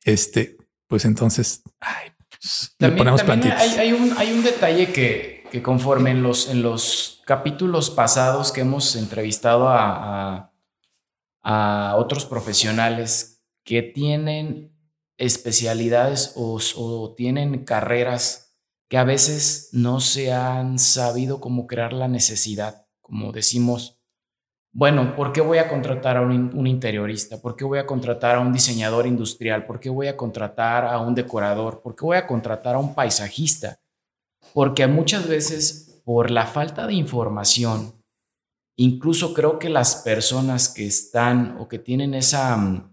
[0.05, 3.77] este, pues entonces, ay, pues, le ponemos plantitas.
[3.79, 8.61] Hay, un, hay un detalle que, que conforme en los, en los capítulos pasados que
[8.61, 10.55] hemos entrevistado a
[11.45, 14.74] a otros profesionales que tienen
[15.19, 18.57] especialidades o, tienen carreras
[18.89, 24.01] que a veces no se han sabido cómo crear la necesidad, como decimos,
[24.73, 27.41] bueno, ¿por qué voy a contratar a un, interiorista?
[27.41, 29.67] ¿Por qué voy a contratar a un diseñador industrial?
[29.67, 31.81] ¿Por qué voy a contratar a un decorador?
[31.81, 33.79] ¿Por qué voy a contratar a un paisajista?
[34.53, 37.95] Porque muchas veces por la falta de información
[38.77, 42.91] Incluso creo que las personas que están o que tienen esa,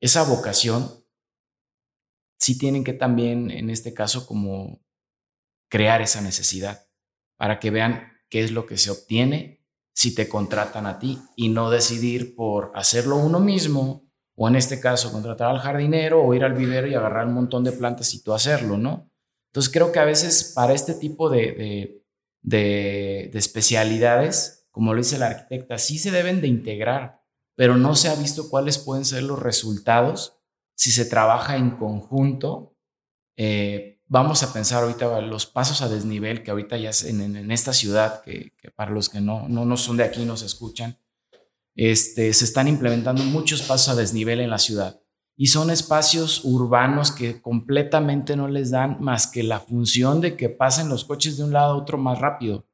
[0.00, 0.90] esa vocación,
[2.38, 4.80] sí tienen que también, en este caso, como
[5.68, 6.86] crear esa necesidad
[7.36, 11.48] para que vean qué es lo que se obtiene si te contratan a ti y
[11.48, 16.44] no decidir por hacerlo uno mismo o en este caso contratar al jardinero o ir
[16.44, 19.10] al vivero y agarrar un montón de plantas y tú hacerlo, ¿no?
[19.50, 22.02] Entonces creo que a veces para este tipo de,
[22.42, 27.22] de, de especialidades como lo dice la arquitecta, sí se deben de integrar,
[27.54, 30.35] pero no se ha visto cuáles pueden ser los resultados
[30.76, 32.76] si se trabaja en conjunto.
[33.36, 38.22] Eh, vamos a pensar ahorita los pasos a desnivel que ahorita ya en, esta ciudad,
[38.22, 40.98] que, para los que no, no, no son de aquí, nos escuchan,
[41.74, 45.00] este, se están implementando muchos pasos a desnivel en la ciudad.
[45.38, 50.48] Y son espacios urbanos que completamente no les dan más que la función de que
[50.48, 52.66] pasen los coches de un lado a otro más rápido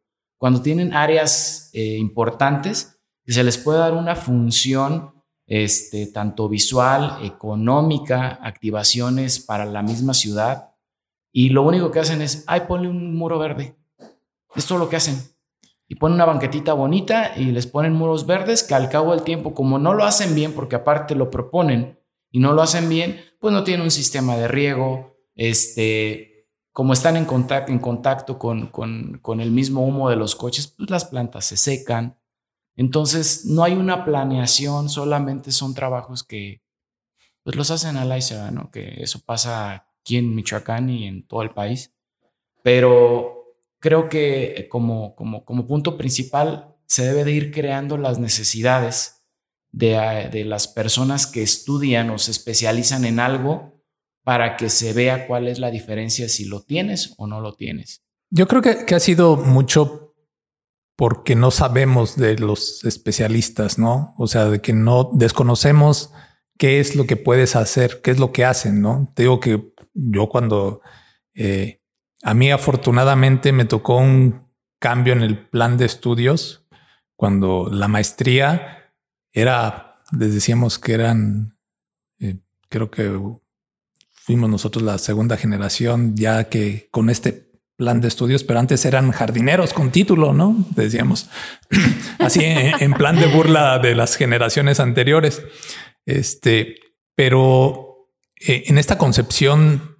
[0.43, 5.22] cuando tienen áreas eh, importantes, se les puede dar una función
[5.55, 10.71] este, tanto visual, económica, activaciones para la misma ciudad.
[11.31, 13.77] Y lo único que hacen es, ay, ponle un muro verde.
[14.57, 15.21] Es todo lo que hacen.
[15.89, 19.53] Y ponen una banquetita bonita y les ponen muros verdes que al cabo del tiempo,
[19.53, 21.99] como no lo hacen bien, porque aparte lo proponen
[22.31, 27.19] y no lo hacen bien, pues no tienen un sistema de riego, este, como están
[27.19, 31.45] en contacto, en contacto con, con, el mismo humo de los coches, pues las plantas
[31.45, 32.17] se secan.
[32.77, 36.63] Entonces, no hay una planeación, solamente son trabajos que
[37.43, 38.71] pues los hacen a la isla, ¿no?
[38.71, 41.93] Que eso pasa aquí en Michoacán y en todo el país.
[42.63, 49.25] Pero creo que como, como, como punto principal se debe de ir creando las necesidades
[49.73, 53.83] de, eh, de las personas que estudian o se especializan en algo
[54.23, 58.05] para que se vea cuál es la diferencia si lo tienes o no lo tienes.
[58.31, 60.02] Yo creo que ha sido mucho
[60.97, 64.15] porque no sabemos de los especialistas, ¿no?
[64.19, 66.13] O sea, de que no desconocemos
[66.59, 69.11] qué es lo que puedes hacer, qué es lo que hacen, ¿no?
[69.15, 70.81] Te digo que yo cuando
[71.35, 71.81] eh,
[72.23, 76.67] a mí afortunadamente me tocó un cambio en el plan de estudios
[77.17, 78.93] cuando la maestría
[79.33, 81.57] era, les decíamos que eran,
[82.19, 83.19] eh, creo que
[84.11, 87.52] fuimos nosotros la segunda generación ya que con este
[87.83, 90.55] plan de estudios, pero antes eran jardineros con título, ¿no?
[90.77, 91.29] Decíamos
[92.21, 95.43] así en, plan de burla de las generaciones anteriores.
[96.07, 96.77] Este,
[97.17, 99.97] pero eh, en esta concepción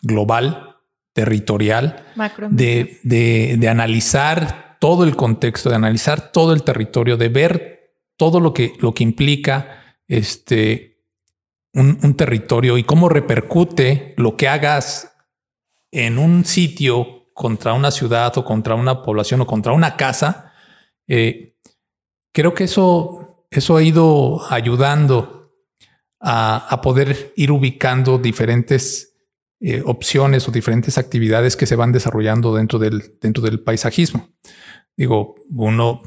[0.00, 0.76] global,
[1.12, 2.06] territorial,
[2.50, 8.54] de, de, analizar todo el contexto, de analizar todo el territorio, de ver todo lo
[8.54, 11.02] que, lo que implica este,
[11.72, 15.10] un, un territorio y cómo repercute lo que hagas
[15.90, 20.52] en un sitio contra una ciudad o contra una población o contra una casa,
[21.06, 21.56] eh,
[22.32, 25.52] creo que eso, eso ha ido ayudando
[26.20, 29.14] a, poder ir ubicando diferentes
[29.60, 34.30] eh, opciones o diferentes actividades que se van desarrollando dentro del, dentro del paisajismo.
[34.96, 36.02] Digo, uno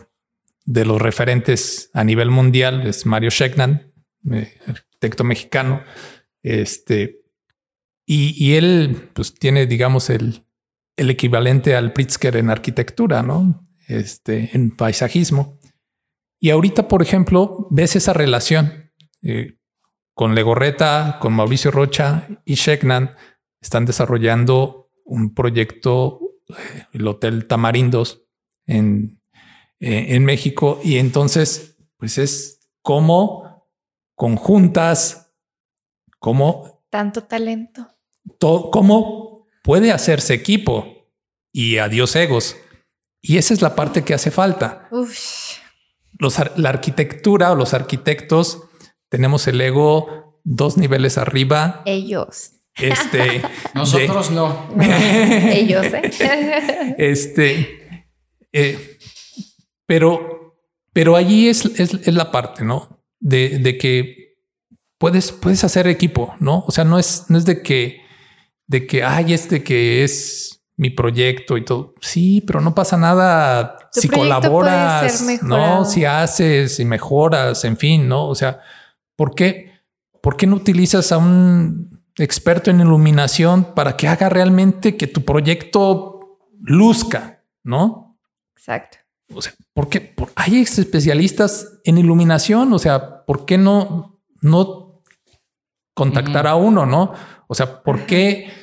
[0.66, 3.94] de los referentes a nivel mundial es Mario Schegnan,
[4.32, 5.84] eh, arquitecto mexicano.
[6.42, 7.22] Este,
[8.06, 10.46] y, y, él pues tiene, digamos, el,
[10.97, 13.67] el equivalente al Pritzker en arquitectura, ¿no?
[13.88, 15.60] Este, en paisajismo.
[16.39, 19.57] Y ahorita, por ejemplo, ves esa relación eh,
[20.13, 23.15] con Legorreta, con Mauricio Rocha y Sheknan.
[23.62, 28.23] Están desarrollando un proyecto, eh, el Hotel Tamarindos
[28.65, 29.21] en,
[29.79, 30.79] eh, en México.
[30.83, 33.67] Y entonces, pues es como
[34.15, 35.31] conjuntas,
[36.19, 36.83] como...
[36.89, 37.88] Tanto talento.
[38.39, 39.27] Todo, como
[39.67, 41.10] puede hacerse equipo
[41.51, 42.56] y adiós egos.
[43.21, 44.88] Y esa es la parte que hace falta.
[44.89, 48.63] Los, la arquitectura o los arquitectos
[49.10, 51.82] tenemos el ego dos niveles arriba.
[51.86, 52.53] Ellos.
[52.75, 53.41] Este,
[53.75, 54.69] nosotros no.
[54.80, 55.86] Ellos.
[55.88, 56.95] ¿eh?
[56.97, 58.08] este,
[58.53, 58.99] eh,
[59.86, 60.62] pero,
[60.93, 63.03] pero allí es, es, la parte, ¿no?
[63.19, 64.38] De, de, que
[64.97, 66.63] puedes, puedes hacer equipo, ¿no?
[66.65, 68.07] O sea, no es, no es de que
[68.67, 71.95] de que, hay este que es mi proyecto y todo.
[72.01, 78.27] Sí, pero no pasa nada si colaboras, no, si haces, si mejoras, en fin, no?
[78.27, 78.62] O sea,
[79.15, 79.71] ¿por qué,
[80.21, 85.23] por qué no utilizas a un experto en iluminación para que haga realmente que tu
[85.23, 88.19] proyecto luzca, no?
[88.56, 88.99] Exacto.
[89.34, 90.15] O sea, ¿por qué?
[90.36, 94.87] hay especialistas en iluminación, o sea, ¿por qué no, no
[95.97, 97.12] contactar a uno, no?
[97.47, 98.53] O sea, ¿por qué?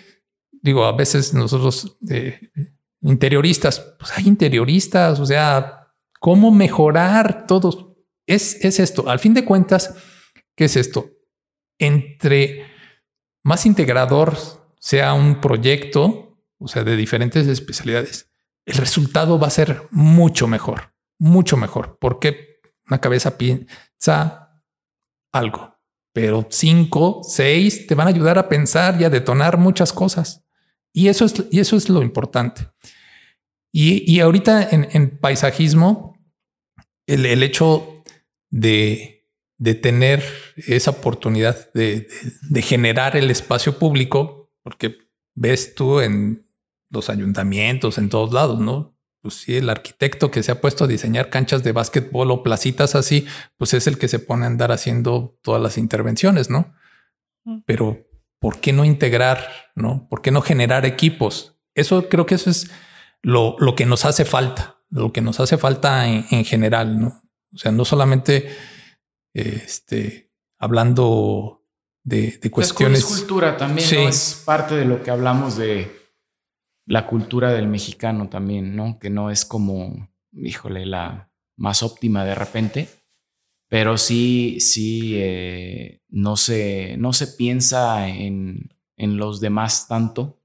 [0.53, 2.53] Digo, a veces nosotros eh,
[3.01, 5.89] interioristas, pues hay interioristas, o sea,
[6.21, 7.89] ¿cómo mejorar todos?
[8.25, 9.97] Es, es esto, al fin de cuentas,
[10.55, 11.11] ¿qué es esto?
[11.77, 12.67] Entre
[13.43, 14.37] más integrador
[14.79, 18.31] sea un proyecto, o sea, de diferentes especialidades,
[18.65, 24.63] el resultado va a ser mucho mejor, mucho mejor, porque una cabeza piensa
[25.33, 25.74] algo,
[26.15, 30.45] pero cinco, seis te van a ayudar a pensar y a detonar muchas cosas.
[30.93, 32.69] Y eso es, y eso es lo importante.
[33.73, 36.17] Y, ahorita en, paisajismo,
[37.09, 38.05] el, hecho
[38.49, 39.27] de,
[39.83, 40.23] tener
[40.57, 42.07] esa oportunidad de,
[42.49, 44.99] de, generar el espacio público, porque
[45.35, 46.47] ves tú en
[46.91, 48.94] los ayuntamientos, en todos lados, ¿no?
[49.25, 52.95] Pues sí, el arquitecto que se ha puesto a diseñar canchas de básquetbol o placitas
[52.95, 56.75] así, pues es el que se pone a andar haciendo todas las intervenciones, ¿no?
[57.45, 57.61] Mm.
[57.65, 58.07] Pero,
[58.39, 60.07] ¿por qué no integrar, no?
[60.11, 61.57] ¿Por qué no generar equipos?
[61.75, 62.71] Eso creo que eso es
[63.23, 67.23] lo, lo que nos hace falta, lo que nos hace falta en, general, ¿no?
[67.55, 68.55] O sea, no solamente
[69.33, 71.65] este, hablando
[72.03, 72.99] de, de cuestiones.
[72.99, 76.04] Es cultura también es parte de lo que hablamos de
[76.87, 78.99] la cultura del mexicano también, ¿no?
[78.99, 82.89] Que no es como, híjole, la más óptima de repente,
[83.69, 90.41] pero sí, sí, eh, no, se, no se piensa en, en los demás tanto.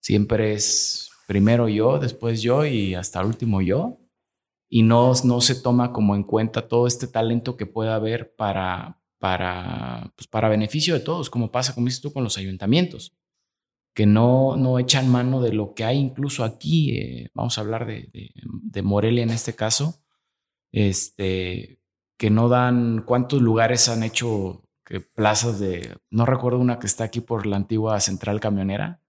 [0.00, 3.98] Siempre es primero yo, después yo y hasta el último yo.
[4.68, 9.00] Y no, no se toma como en cuenta todo este talento que pueda haber para,
[9.18, 13.16] para, pues para beneficio de todos, como pasa, como dices con los ayuntamientos.
[13.94, 17.86] Que no, no echan mano de lo que hay incluso aquí, eh, vamos a hablar
[17.86, 20.02] de, de, Morelia en este caso,
[20.72, 21.80] este,
[22.16, 27.04] que no dan cuántos lugares han hecho que plazas de, no recuerdo una que está
[27.04, 29.00] aquí por la antigua central camionera,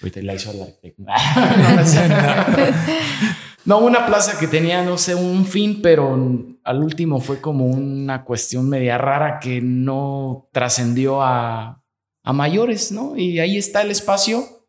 [0.00, 0.94] ahorita la hizo el
[3.64, 8.24] no, una plaza que tenía, no sé, un fin, pero al último fue como una
[8.24, 11.79] cuestión media rara que no trascendió a
[12.22, 13.16] a mayores, ¿no?
[13.16, 14.66] Y ahí está el espacio.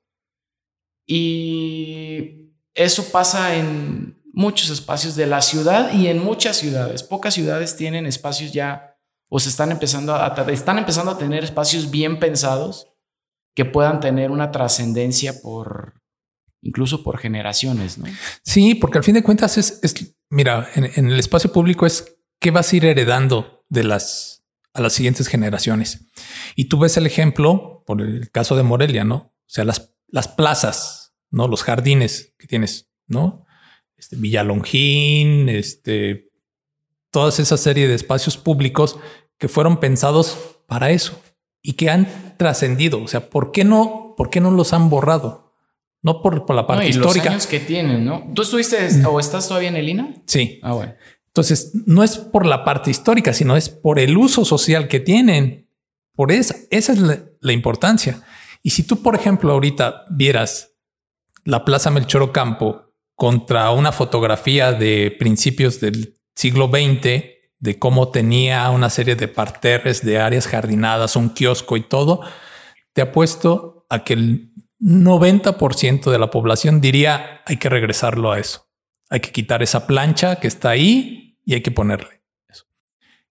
[1.06, 7.04] Y eso pasa en muchos espacios de la ciudad y en muchas ciudades.
[7.04, 8.97] Pocas ciudades tienen espacios ya
[9.30, 12.88] o se están empezando a, están empezando a tener espacios bien pensados
[13.56, 16.02] que puedan tener una trascendencia por
[16.62, 18.06] incluso por generaciones, ¿no?
[18.43, 19.82] Sí, porque al fin de cuentas es,
[20.30, 24.30] mira, en, en el espacio público es qué vas a ir heredando de las
[24.74, 26.05] a las siguientes generaciones.
[26.55, 29.15] Y tú ves el ejemplo por el caso de Morelia, ¿no?
[29.15, 31.47] O sea, las, las plazas, ¿no?
[31.47, 33.45] Los jardines que tienes, ¿no?
[33.97, 36.32] Este Villalongín, este,
[37.11, 38.97] toda esa serie de espacios públicos
[39.38, 41.22] que fueron pensados para eso
[41.61, 43.01] y que han trascendido.
[43.01, 45.53] O sea, ¿por qué no, por qué no los han borrado?
[46.01, 47.26] No por, por la parte histórica.
[47.26, 48.32] Los años que tienen, ¿no?
[48.34, 50.15] ¿Tú estuviste o estás todavía en el INA?
[50.26, 50.59] Sí.
[50.63, 50.93] Ah, bueno.
[51.32, 55.69] Entonces, no es por la parte histórica, sino es por el uso social que tienen.
[56.13, 58.21] Por esa, esa es la, importancia.
[58.61, 60.73] Y si tú, por ejemplo, ahorita vieras
[61.45, 67.23] la Plaza Melchor Ocampo contra una fotografía de principios del siglo XX,
[67.59, 72.21] de cómo tenía una serie de parterres, de áreas jardinadas, un kiosco y todo,
[72.93, 78.70] te apuesto a que el 90% de la población diría hay que regresarlo a eso.
[79.12, 82.66] Hay que quitar esa plancha que está ahí y hay que ponerle eso.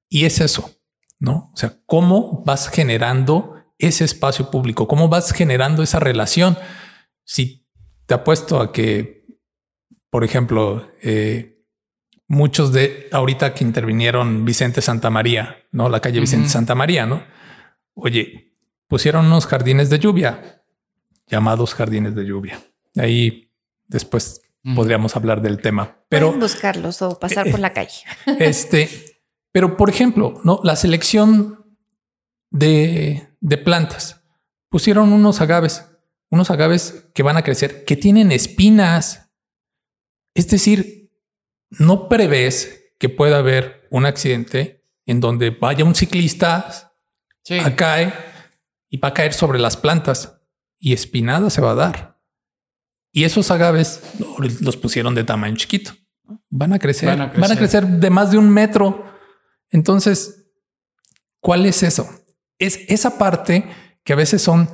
[0.08, 0.70] Y es eso,
[1.18, 1.50] ¿no?
[1.52, 6.56] O sea, cómo vas generando ese espacio público, cómo vas generando esa relación.
[7.24, 7.66] Si
[8.06, 9.26] te apuesto a que,
[10.08, 11.64] por ejemplo, eh,
[12.28, 17.24] muchos de ahorita que intervinieron Vicente Santa María, no la calle Vicente Santa María, no?
[17.94, 18.54] Oye,
[18.86, 20.60] pusieron unos jardines de lluvia
[21.30, 22.60] llamados jardines de lluvia.
[22.96, 23.50] Ahí
[23.86, 24.42] después
[24.74, 25.98] podríamos hablar del tema.
[26.08, 28.04] Pero buscarlos o pasar por la calle.
[28.38, 28.88] Este,
[29.52, 31.76] pero por ejemplo, no la selección
[32.50, 34.20] de, de plantas
[34.70, 35.86] pusieron unos agaves,
[36.30, 39.30] unos agaves que van a crecer, que tienen espinas.
[40.34, 41.10] Es decir,
[41.70, 46.94] no prevés que pueda haber un accidente en donde vaya un ciclista,
[47.64, 48.14] a cae
[48.88, 50.40] y va a caer sobre las plantas
[50.78, 52.09] y espinada se va a dar.
[53.12, 54.00] Y esos agaves
[54.60, 55.92] los pusieron de tamaño chiquito.
[56.48, 59.04] Van a crecer, van a crecer, de más de un metro.
[59.70, 60.46] Entonces,
[61.40, 62.08] ¿cuál es eso?
[62.58, 63.68] Es esa parte
[64.04, 64.68] que a veces son,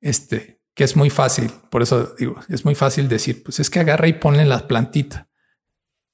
[0.00, 1.50] este, que es muy fácil.
[1.70, 5.28] Por eso digo, es muy fácil decir, pues es que agarra y ponle la plantita.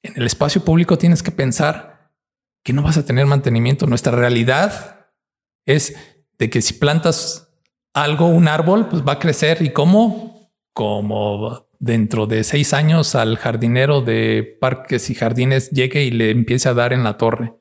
[0.03, 2.13] En el espacio público tienes que pensar
[2.63, 3.87] que no vas a tener mantenimiento.
[3.87, 5.09] Nuestra realidad
[5.67, 5.95] es
[6.39, 7.49] de que si plantas
[7.93, 10.30] algo, un árbol, pues va a crecer y cómo
[10.73, 16.69] como dentro de seis años al jardinero de parques y jardines llegue y le empiece
[16.69, 17.55] a dar en la torre,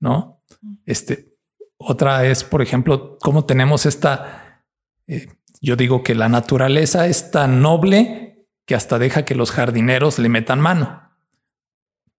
[0.00, 0.42] ¿no?
[0.84, 1.34] Este,
[1.78, 4.62] otra es, por ejemplo, cómo tenemos esta,
[5.06, 5.28] eh,
[5.60, 10.28] yo digo que la naturaleza es tan noble que hasta deja que los jardineros le
[10.28, 11.02] metan mano.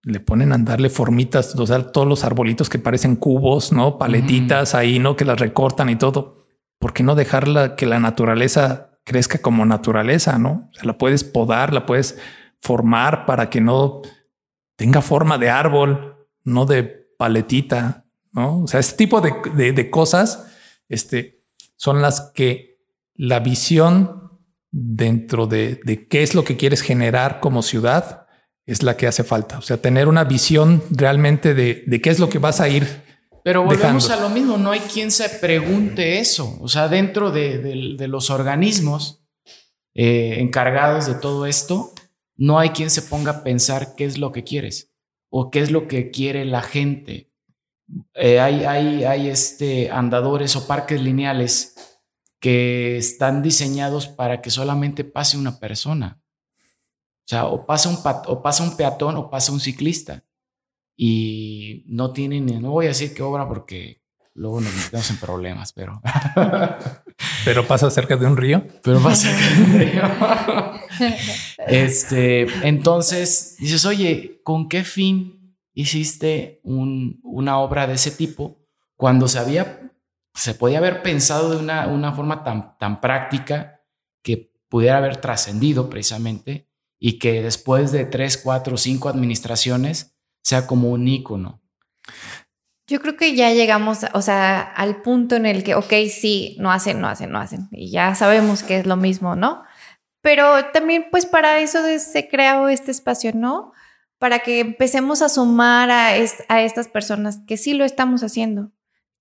[0.03, 3.97] Le ponen a darle formitas, o sea, todos los arbolitos que parecen cubos, ¿no?
[3.97, 5.15] Paletitas ahí, ¿no?
[5.15, 6.45] Que las recortan y todo.
[6.77, 10.69] ¿Por qué no dejarla que la naturaleza crezca como naturaleza, ¿no?
[10.81, 12.17] O la puedes podar, la puedes
[12.59, 14.01] formar para que no
[14.75, 16.83] tenga forma de árbol, no de
[17.17, 18.63] paletita, ¿no?
[18.63, 20.47] O sea, este tipo de, cosas
[20.89, 21.43] este,
[21.77, 22.79] son las que
[23.13, 24.31] la visión
[24.71, 28.27] dentro de, qué es lo que quieres generar como ciudad
[28.65, 29.59] es la que hace falta.
[29.59, 33.04] O sea, tener una visión realmente de, de qué es lo que vas a ir
[33.45, 36.57] pero volvemos a lo mismo, no hay quien se pregunte eso.
[36.61, 39.23] O sea, dentro de, los organismos
[39.93, 41.93] eh, encargados de todo esto,
[42.35, 44.95] no hay quien se ponga a pensar qué es lo que quieres
[45.29, 47.31] o qué es lo que quiere la gente.
[48.15, 51.99] Eh, hay, hay, hay este, andadores o parques lineales
[52.39, 56.19] que están diseñados para que solamente pase una persona.
[56.57, 60.24] O sea, o pasa un, o pasa un peatón o pasa un ciclista
[60.95, 64.01] y no tienen, no voy a decir qué obra porque
[64.33, 66.01] luego nos metemos en problemas, pero...
[67.45, 68.65] pero pasa cerca de un río.
[68.83, 70.01] Pero pasa cerca de un río.
[71.67, 78.57] este, entonces dices, oye, ¿con qué fin hiciste una obra de ese tipo
[78.95, 79.91] cuando se había,
[80.33, 83.81] se podía haber pensado de una, una forma tan, tan práctica
[84.23, 90.14] que pudiera haber trascendido precisamente y que después de tres, cuatro, cinco administraciones
[90.45, 91.59] sea como un ícono.
[92.87, 96.71] Yo creo que ya llegamos, o sea, al punto en el que, ok, sí, no
[96.71, 97.67] hacen, no hacen, no hacen.
[97.71, 99.63] Y ya sabemos que es lo mismo, ¿no?
[100.21, 103.71] Pero también, pues para eso se creó este espacio, ¿no?
[104.19, 108.71] Para que empecemos a sumar a, a estas personas que sí lo estamos haciendo,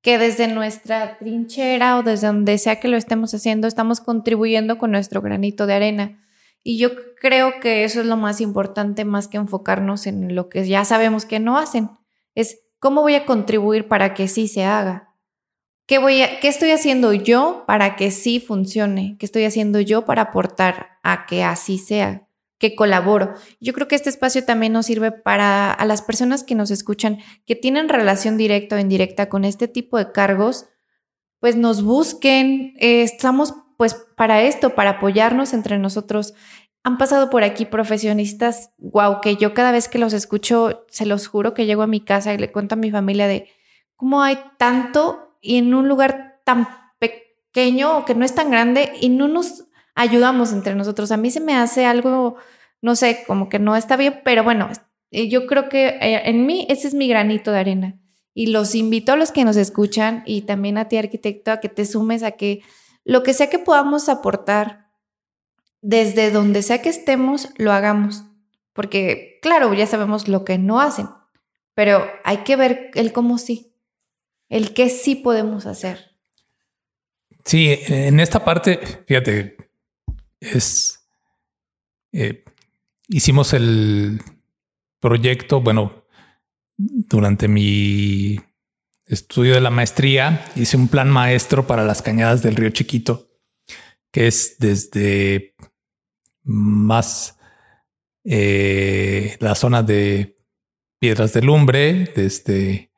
[0.02, 4.90] que desde nuestra trinchera o desde donde sea que lo estemos haciendo, estamos contribuyendo con
[4.90, 6.23] nuestro granito de arena.
[6.64, 6.90] Y yo
[7.20, 11.26] creo que eso es lo más importante, más que enfocarnos en lo que ya sabemos
[11.26, 11.90] que no hacen.
[12.34, 15.14] Es cómo voy a contribuir para que sí se haga.
[15.86, 19.16] ¿Qué, voy a, ¿Qué estoy haciendo yo para que sí funcione?
[19.18, 22.24] ¿Qué estoy haciendo yo para aportar a que así sea?
[22.58, 23.34] que colaboro.
[23.60, 27.18] Yo creo que este espacio también nos sirve para a las personas que nos escuchan,
[27.44, 30.66] que tienen relación directa o indirecta con este tipo de cargos,
[31.40, 32.74] pues nos busquen.
[32.78, 36.34] Eh, estamos pues para esto, para apoyarnos entre nosotros.
[36.82, 41.26] Han pasado por aquí profesionistas, wow, que yo cada vez que los escucho, se los
[41.26, 43.48] juro que llego a mi casa y le cuento a mi familia de
[43.96, 48.92] cómo hay tanto y en un lugar tan pequeño o que no es tan grande
[49.00, 51.10] y no nos ayudamos entre nosotros.
[51.12, 52.36] A mí se me hace algo,
[52.82, 54.68] no sé, como que no está bien, pero bueno,
[55.10, 58.00] yo creo que eh, en mí ese es mi granito de arena.
[58.36, 61.68] Y los invito a los que nos escuchan y también a ti, arquitecto, a que
[61.68, 62.62] te sumes a que
[63.04, 64.90] lo que sea que podamos aportar
[65.82, 68.24] desde donde sea que estemos, lo hagamos.
[68.72, 71.08] Porque, claro, ya sabemos lo que no hacen,
[71.74, 73.74] pero hay que ver el cómo sí,
[74.48, 76.12] el qué sí podemos hacer.
[77.44, 79.56] Sí, en esta parte, fíjate,
[80.40, 81.06] es,
[82.12, 82.42] eh,
[83.08, 84.22] hicimos el
[84.98, 86.04] proyecto, bueno,
[86.76, 88.40] durante mi
[89.06, 93.28] estudio de la maestría, hice un plan maestro para las cañadas del río Chiquito,
[94.10, 95.54] que es desde
[96.42, 97.38] más
[98.24, 100.38] eh, la zona de
[100.98, 102.92] piedras de lumbre, desde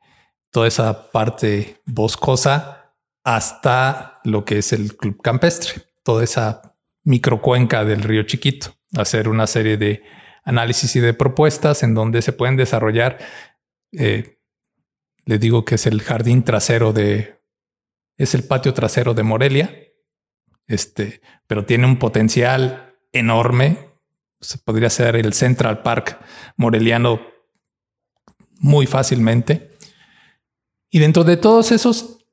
[0.51, 8.03] toda esa parte boscosa hasta lo que es el club campestre, toda esa microcuenca del
[8.03, 10.03] río Chiquito, hacer una serie de
[10.45, 13.17] análisis y de propuestas en donde se pueden desarrollar.
[13.91, 14.36] Eh,
[15.27, 17.41] le digo que es el jardín trasero de,
[18.17, 19.75] es el patio trasero de Morelia,
[20.67, 23.77] este, pero tiene un potencial enorme.
[24.39, 26.17] Se podría ser el Central Park
[26.55, 27.19] moreliano
[28.59, 29.71] muy fácilmente.
[30.89, 32.25] Y dentro de todos esos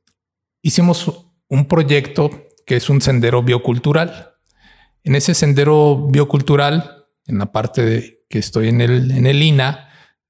[0.63, 4.37] hicimos un proyecto que es un sendero biocultural.
[5.03, 9.84] En ese sendero biocultural, en la parte de, que estoy en el, en el INA,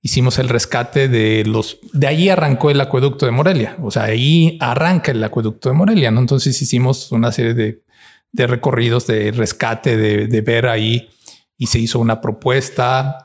[0.05, 1.79] hicimos el rescate de los...
[1.95, 3.79] De ahí arrancó el acueducto de Morelia.
[3.83, 6.11] O sea, ahí arranca el acueducto de Morelia.
[6.11, 6.21] ¿no?
[6.21, 7.83] Entonces hicimos una serie de,
[8.31, 11.09] de recorridos de rescate, de, de, ver ahí
[11.57, 13.25] y se hizo una propuesta.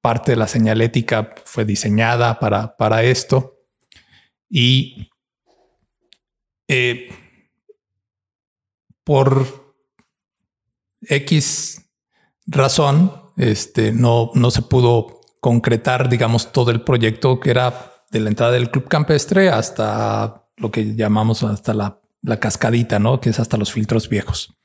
[0.00, 3.60] Parte de la señalética fue diseñada para, para esto.
[4.50, 5.08] Y
[6.66, 7.08] eh,
[9.04, 9.76] por
[11.02, 11.82] X
[12.46, 15.15] razón, este, no, no se pudo
[15.46, 20.72] concretar, digamos, todo el proyecto que era de la entrada del club campestre hasta lo
[20.72, 23.20] que llamamos hasta la, la cascadita, ¿no?
[23.20, 24.58] Que es hasta los filtros viejos,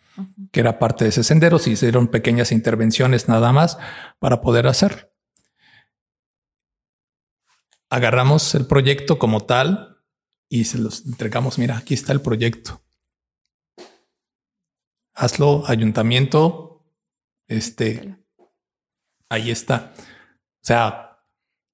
[0.52, 1.60] que era parte de ese sendero.
[1.60, 3.78] Se hicieron pequeñas intervenciones nada más
[4.18, 5.14] para poder hacer.
[7.92, 10.00] Agarramos el proyecto como tal
[10.50, 11.60] y se los entregamos.
[11.60, 12.82] Mira, aquí está el proyecto
[15.14, 16.84] hazlo, ayuntamiento,
[17.48, 18.18] este,
[19.30, 19.94] ahí está.
[20.62, 21.18] O sea,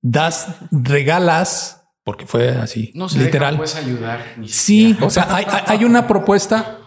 [0.02, 3.58] das, regalas, porque fue así, no sé literal.
[3.58, 4.24] puedes ayudar.
[4.46, 6.80] sí, o sea, hay, una propuesta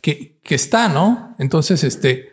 [0.00, 1.34] que, que, está, ¿no?
[1.38, 2.30] Entonces, este,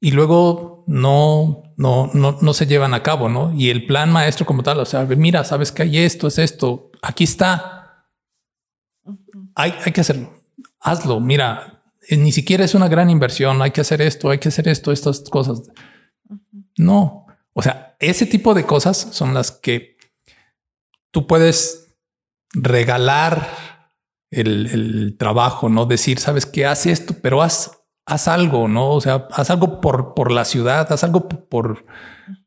[0.00, 3.54] y luego no, no, no, no se llevan a cabo, ¿no?
[3.54, 6.90] Y el plan maestro como tal, o sea, mira, sabes que hay esto, es esto,
[7.02, 8.04] aquí está.
[9.54, 10.32] Hay, hay que hacerlo.
[10.80, 11.20] Hazlo.
[11.20, 14.66] Mira, eh, ni siquiera es una gran inversión, hay que hacer esto, hay que hacer
[14.66, 15.70] esto, estas cosas.
[16.76, 17.26] No,
[17.58, 19.96] o sea, ese tipo de cosas son las que
[21.10, 21.96] tú puedes
[22.52, 23.48] regalar
[24.30, 28.92] el, trabajo, no decir, sabes que haz esto, pero haz, haz algo, no?
[28.92, 31.84] O sea, haz algo por, por la ciudad, haz algo por,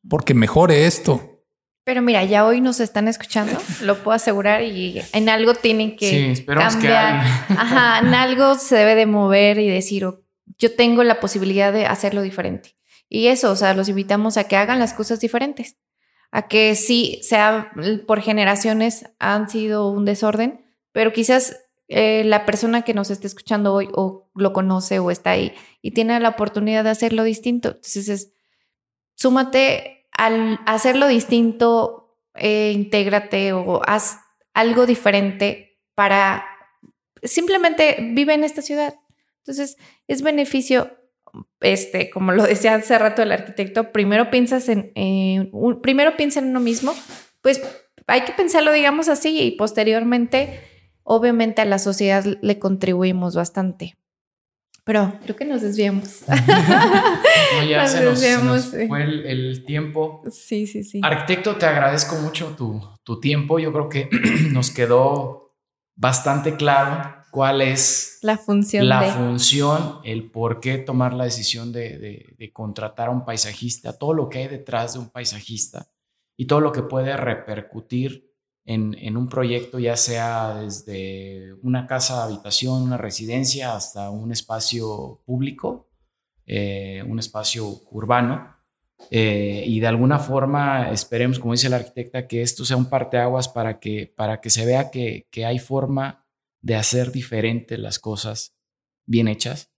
[0.07, 1.43] porque mejore esto.
[1.83, 6.35] Pero mira, ya hoy nos están escuchando, lo puedo asegurar, y en algo tienen que
[6.37, 7.25] sí, cambiar.
[7.49, 10.23] Que Ajá, en algo se debe de mover y decir, oh,
[10.57, 12.77] yo tengo la posibilidad de hacerlo diferente.
[13.13, 15.75] Y eso, o sea, los invitamos a que hagan las cosas diferentes,
[16.31, 17.73] a que sí, sea
[18.07, 21.57] por generaciones han sido un desorden, pero quizás
[21.89, 25.91] eh, la persona que nos esté escuchando hoy o lo conoce o está ahí y
[25.91, 27.71] tiene la oportunidad de hacerlo distinto.
[27.71, 28.33] Entonces es,
[29.15, 34.19] súmate al hacerlo distinto, eh, intégrate o haz
[34.53, 36.45] algo diferente para
[37.23, 38.95] simplemente vive en esta ciudad.
[39.39, 39.75] Entonces
[40.07, 40.95] es beneficio,
[41.59, 44.91] este, como lo decía hace rato el arquitecto, primero piensas en,
[45.81, 46.93] primero piensa en uno mismo,
[47.41, 47.61] pues
[48.07, 50.59] hay que pensarlo, digamos así, y posteriormente,
[51.03, 53.97] obviamente a la sociedad le contribuimos bastante.
[54.83, 56.23] Pero creo que nos desviamos.
[56.27, 60.23] no, ya se, nos, fue el, tiempo.
[60.31, 61.01] Sí, sí, sí.
[61.03, 63.59] Arquitecto, te agradezco mucho tu, tu tiempo.
[63.59, 64.09] Yo creo que
[64.51, 65.55] nos quedó
[65.95, 72.35] bastante claro cuál es la función, la función el por qué tomar la decisión de,
[72.37, 75.89] de, contratar a un paisajista, todo lo que hay detrás de un paisajista
[76.37, 78.31] y todo lo que puede repercutir
[78.65, 85.89] en, un proyecto, ya sea desde una casa habitación, una residencia, hasta un espacio público,
[86.45, 88.55] eh, un espacio urbano.
[89.09, 93.47] Eh, y de alguna forma esperemos, como dice la arquitecta, que esto sea un parteaguas
[93.49, 96.20] para que, para que se vea que, hay forma
[96.61, 98.55] de hacer diferente las cosas
[99.05, 99.71] bien hechas,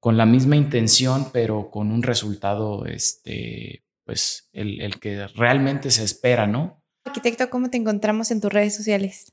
[0.00, 6.04] con la misma intención, pero con un resultado, este, pues, el, el que realmente se
[6.04, 6.82] espera, ¿no?
[7.04, 9.32] Arquitecto, ¿cómo te encontramos en tus redes sociales?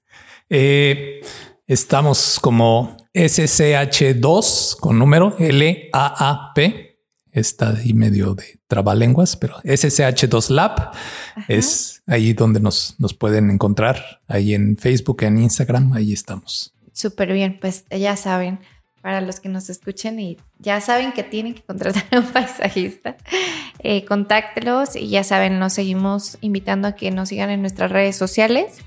[0.50, 1.22] Eh,
[1.66, 6.93] estamos como SCH2 con número L-A-A-P.
[7.34, 10.92] Está ahí medio de trabalenguas, pero SCH2 Lab
[11.48, 14.22] es ahí donde nos, nos pueden encontrar.
[14.28, 16.74] Ahí en Facebook, en Instagram, ahí estamos.
[16.94, 18.60] Súper bien, pues ya saben,
[19.04, 23.18] para los que nos escuchen y ya saben que tienen que contratar a un paisajista,
[23.80, 28.16] eh, contáctelos y ya saben, nos seguimos invitando a que nos sigan en nuestras redes
[28.16, 28.78] sociales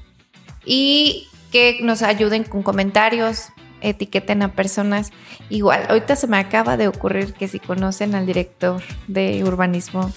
[0.64, 3.48] y que nos ayuden con comentarios,
[3.90, 5.12] etiqueten a personas.
[5.50, 10.10] Igual, ahorita se me acaba de ocurrir que si conocen al director de urbanismo,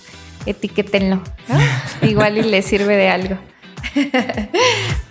[0.45, 1.21] etiquétenlo.
[2.01, 3.37] Igual y les sirve de algo.